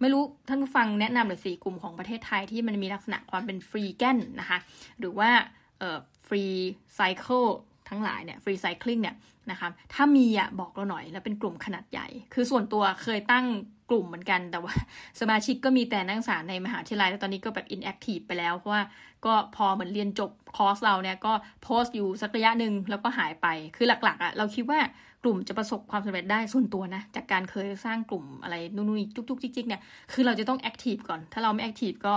[0.00, 4.58] ไม่รู้ท่านผู้ฟังแนะนำหรือสี่กลุ่มของประเทศไทยที่มันมีลักษณะความเป็น freegan นะคะ
[4.98, 5.30] หรือว่า
[5.78, 7.44] เอ่อ freecycle
[7.90, 9.16] ทั้งหลายเนี่ย freecycling เนี่ย
[9.50, 13.46] นะคะถ้ามีอะบอกเราหน่อยแล้วเป็นกลุ่มขนาดใหญ่ คือส่วนตัวเคยตั้ง
[13.90, 14.74] กลุ่มเหมือนกันแต่ว่า
[15.20, 18.82] สมาชิกก็มีแต่นักศึกษาในมหาวิทยาลัยแล้วตอนนี้ก็แบบ inactive ไปแล้ว เพราะว่า
[19.26, 24.80] ก็พอเหมือนเรียนจบคอร์สเราเนี่ยก็โพสต์อยู่สักระยะหนึ่งแล้วก็หายไปคือหลักๆอะเราคิดว่า
[25.22, 29.80] กลุ่มจะประสบความสำเร็จได้ส่วนตัวนะ จากการเคยสร้างกลุ่มอะไรนู่นๆจุกๆจิกๆเนี่ย
[30.12, 32.14] คือเราจะต้อง active ก่อน ถ้าเราไม่ active ก็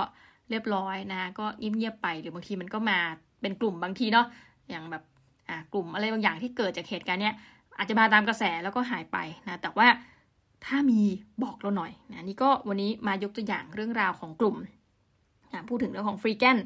[0.49, 2.99] เรียบร้อยนะ ก็เงียบๆไปหรือบางทีมันก็มา
[3.41, 4.25] เป็นกลุ่มบางทีเนาะ
[4.69, 5.03] อย่างแบบ
[5.73, 7.35] กลุ่มอะไรบางอย่างที่เกิดจากเหตุการณ์เนี้ย
[7.77, 9.87] อาจจะมาตามกระแสแล้วก็หายไปนะแต่ว่า
[10.65, 11.01] ถ้ามี
[11.43, 14.57] บอกเราหน่อยนะนี่ก็วันนี้มายกตัวอย่างเรื่องราวของกลุ่ม
[15.69, 16.57] พูดถึงเรื่องของ freegan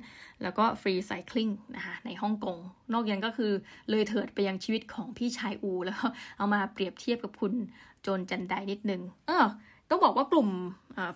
[0.44, 2.58] แล้วก็ freecyclingนะคะในฮ่องกง
[2.94, 3.52] นอกจากก็คือ
[3.90, 6.00] เลยเถิดไปยังชีวิตของพี่ชายอู แล้ว
[6.38, 7.54] เอามาเปรียบเทียบกับคุณ
[8.02, 9.46] โจนจันไดนิดนึง เออ
[9.90, 10.50] ต้องบอกว่ากลุ่ม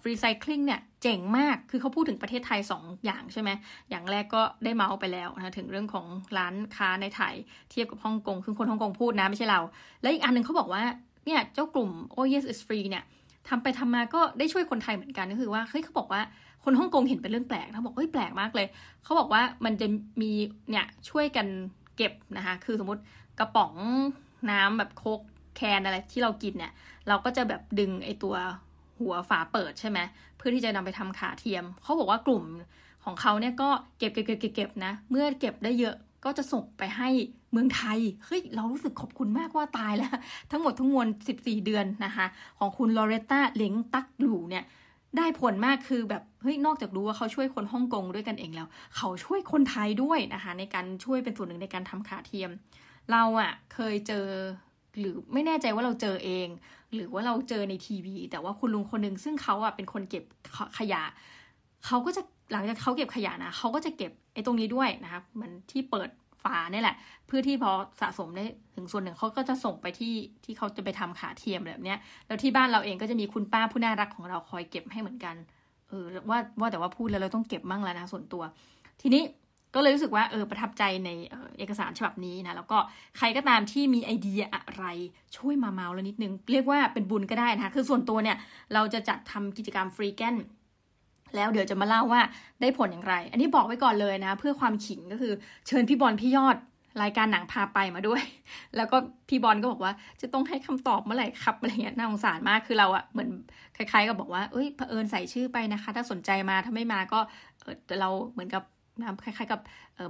[0.02, 3.50] ฟรีไซคลิงเนี่ย จ๋งมาก คือเขาพูดถึงประเทศไทย 2 อย่างใช่ไหม
[3.90, 6.06] อย่างแรกก็ได้เมาส์ไปแล้วนะถึงเรื่องของ
[6.38, 7.36] ร้านค้าในไทย
[7.72, 9.62] เทียบกับฮ่องกง คือคนฮ่องกงพูดนะ ไม่ใช่เรา
[10.02, 10.84] และอีกอันหนึ่งเขาบอกว่า
[11.26, 13.04] เนี่ยเจ้ากลุ่ม oh yes is free เนี่ย
[13.50, 16.22] ทำไปทำมาก็ได้ช่วยคนไทยเหมือนกันก็คือว่า เฮ้ยเขาบอกว่า
[16.64, 18.68] คนฮ่องกงเห็นเป็นเรื่องแปลกเขาบอก เฮ้ยแปลกมากเลย
[19.04, 19.88] เขาบอกว่ามันจะ
[20.22, 20.32] มี
[20.70, 21.48] เนี่ยช่วยกัน
[21.98, 23.02] เก็บนะคะ คือสมมติ
[23.40, 23.74] กระป๋อง
[24.52, 25.22] น้ำแบบโคก
[25.56, 26.72] แคนอะไรที่เรากินเนี่ย
[27.08, 28.36] เราก็จะแบบดึงไอตัว
[29.00, 30.00] หัวฝาเปิดใช่ไหม
[30.42, 32.44] พื่อที่จะนำไปทำขาเทียม เขาบอกว่ากลุ่ม
[33.06, 37.10] ของเขาเนี่ยก็เก็บเก็บเก็บเก็บนะ เมื่อเก็บได้เยอะก็จะส่งไปให้
[37.52, 40.12] เมืองไทย เฮ้ย เรารู้สึกขอบคุณมากว่าตายแล้ว
[40.52, 42.26] ทั้งหมดทั้งมวล 14 เดือนนะคะ
[42.60, 44.64] ของคุณลอเรตตาเล้งตักหลูเนี่ย
[45.18, 52.52] ได้ผลมากคือแบบ เฮ้ย นอกจากรู้ว่าเขาช่วยคนฮ่องกงด้วยกันเองแล้ว เขาช่วยคนไทยด้วยนะคะ ในการช่วยเป็นส่วนหนึ่งในการทำขาเทียม
[53.12, 54.26] เราอะเคยเจอ
[55.00, 56.48] หรือไม่แน่ใจว่าเราเจอเอง
[56.94, 60.24] หรือว่าเราเจอในทีวี แต่ว่าคุณลุงคนหนึ่งซึ่งเขาอะเป็นคนเก็บ
[60.78, 61.04] ขยะ
[61.86, 66.10] เขาก็จะหลังจากเขาเก็บขยะนะเขาก็จะเก็บไอ้ตรงนี้ด้วยนะคะเหมือนที่เปิด
[66.44, 66.96] ฝาเนี่ยแหละ
[67.28, 75.36] เพื่อที่พอสะสมได้ถึงส่วนหนึ่งเขาก็จะส่งไปที่ที่เขาจะไปทำขาเทียมแบบเนี้ยแล้วที่บ้านเราเองก็จะมีคุณป้าผู้น่ารักของเราคอยเก็บให้เหมือนกัน
[75.90, 78.44] เออว่าว่าแต่ว่าพูดแล้วเราต้องเก็บมั่งแล้วนะส่วนตัว
[79.02, 79.24] ทีนี้
[79.76, 81.10] ก็เลยรู้สึกว่าเออประทับใจใน
[81.58, 82.78] เอกสารฉบับนี้นะแล้วก็
[83.18, 84.86] ใครก็ตามที่มีไอเดียอะไร
[85.38, 88.38] ช่วยมาเมาแล้วนิดนึง เรียกว่าเป็นบุญก็ได้นะคะคือส่วนตัวเนี่ย
[88.74, 90.36] เราจะจัดทำกิจกรรมฟรีแกน
[91.36, 92.22] แล้วเดี๋ยวจะมาเล่าว่า
[92.62, 95.34] ได้ผลอย่างไร อันนี้บอกไว้ก่อนเลยนะ เพื่อความขิงก็คือ
[95.68, 96.58] เชิญพี่บอลพี่ยอด
[97.04, 98.24] รายการหนังพาไปมาด้วย
[98.76, 98.98] แล้วก็
[99.30, 103.30] พี่บอลก็บอกว่าจะต้องให้คำตอบเมื่อไหร่ครับอะไรเงี้ยน่าสงสารมากคือเราอะเหมือน
[103.76, 107.20] คล้ายๆกับอกว่าเอ้ยเผอิญใส่ชื่อไปนะคะ ถ้าสนใจมาถ้าไม่มาก็
[107.62, 108.64] เเราเหมือนกับ
[109.00, 109.60] นะคล้ายๆกับ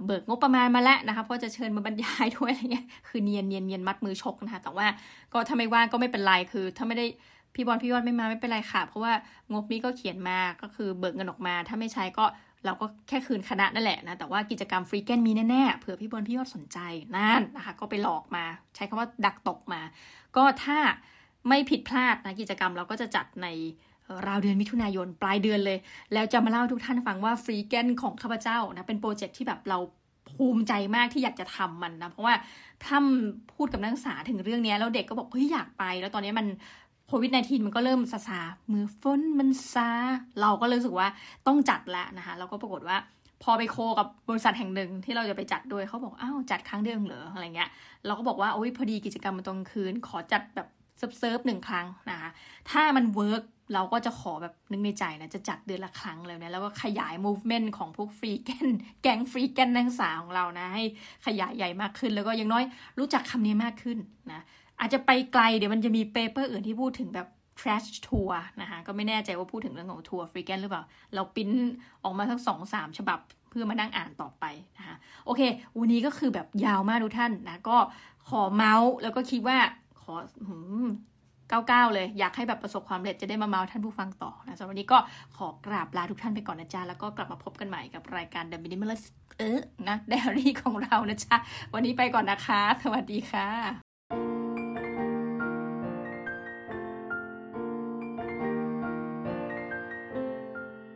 [0.06, 4.88] เบิกงบประมาณมาแล้วนะคะเพราะจะเชิญมาบรรยายด้วยอะไรเงี้ยคือเนียนเนียนเนียนมัดมือชกนะคะแต่ว่า
[5.34, 7.06] ก็ถ้าไม่ว่างก็ไม่เป็นไรคือ ถ้าไม่ได้
[7.56, 9.14] พี่บอลพี่ยอดไม่มาไม่เป็นไรค่ะ เพราะว่า
[9.52, 12.26] งบนี้ก็เขียนมาก็คือเบิกเงินออกมา ถ้าไม่ใช้ก็
[12.66, 16.78] เราก็แค่คืนคณะนั่นแหละนะแต่ว่ากิจกรรมฟรีแกนมีแน่ๆเผื่อพี่บอลพี่ยอดสนใจ
[17.18, 19.82] นั่นนะคะ ก็ไปหลอกมา ใช้คำว่าดักตกมา
[20.38, 20.78] ก็ถ้า
[21.48, 23.48] ไม่ผิดพลาดนะกิจกรรมเราก็จะจัดใน
[24.28, 25.78] ราวเดือนมิถุนายนปลายเดือนเลย
[26.14, 29.80] แล้วจะมาเล่าทุกท่านฟังว่าฟรีแกนของข้าพเจ้านะเป็นโปรเจกต์ที่แบบเรา
[30.30, 32.34] ภูมิใจมากที่อยากจะทำมันนะ เพราะว่า
[32.86, 33.04] ท่า
[33.54, 36.48] พูดกับนักศึกษาถึงเรื่องนี้แล้วเด็กก็บอกเฮ้ยอยากไป แล้วตอนนี้มัน
[37.08, 38.40] โควิด -19 มันก็เริ่มซาซา
[38.72, 39.90] เมื่อฝนมันซา
[40.42, 41.08] เราก็เลยรู้สึกว่า
[41.48, 42.98] ต้องจัดแล้วนะคะแล้วก็ปรากฏว่า
[43.44, 47.70] พอไป co กับบริษัทแห่งหนึ่งที่เราจะไปจัดด้วยเขาบอกอ้าวจัดครั้งเดียวเหรออะไรเงี้ย
[48.06, 50.68] เราก็บอกว่าโอ้ยพอดีกิจกรรมมันตรงคืน ขอจัดแบบ
[51.20, 52.30] เซิร์ฟหนึ่งครั้งนะคะ
[52.70, 53.44] ถ้ามัน work
[53.74, 58.68] เราก็จะขอแบบนึกในใจนะ จะจัดเดือนละครั้งเลยนะแล้วก็ขยาย movement ของพวก freegan
[59.02, 60.84] แก๊ง freegan นักศึกษาของเรานะ ให้
[61.26, 62.64] ขยายใหญ่มากขึ้น แล้วก็ยังน้อย
[63.00, 63.98] รู้จักคำนี้มากขึ้น
[64.32, 64.42] นะ
[64.80, 67.28] อาจจะไปไกลเดี๋ยวมันจะมี paper อื่นที่พูดถึงแบบ
[67.60, 68.32] trash tour
[68.62, 70.84] นะคะก็ไม่แน่ใจว่าพูดถึงเรื่องของทัวร์ freegan หรือเปล่า
[71.14, 71.50] เราปิ้น
[72.04, 74.46] ออกมาทั้งสองสามฉบับเพื่อมานั่งอ่านต่อไป
[74.78, 74.96] นะคะ
[75.26, 75.42] โอเค
[75.78, 77.78] วันนี้ก็คือแบบยาวมากทุกท่านนะก็
[78.30, 79.58] ขอเมาส์แล้วก็คิดว่า
[80.20, 80.20] อ
[81.68, 84.98] เก้าๆเลย อยากให้แบบประสบความสำเร็จจะได้มาเมาส์ท่านผู้ฟังต่อนะสำหรับวันนี้ก็
[85.38, 89.06] ขอกราบลาทุกท่านไปก่อนนะจ๊ะ แล้วก็กลับมาพบกันใหม่กับรายการ The Minimalist
[89.40, 91.36] เออนะ Diary ของเรานะจ๊ะ
[91.74, 93.81] วันนี้ไปก่อนนะคะ สวัสดีค่ะ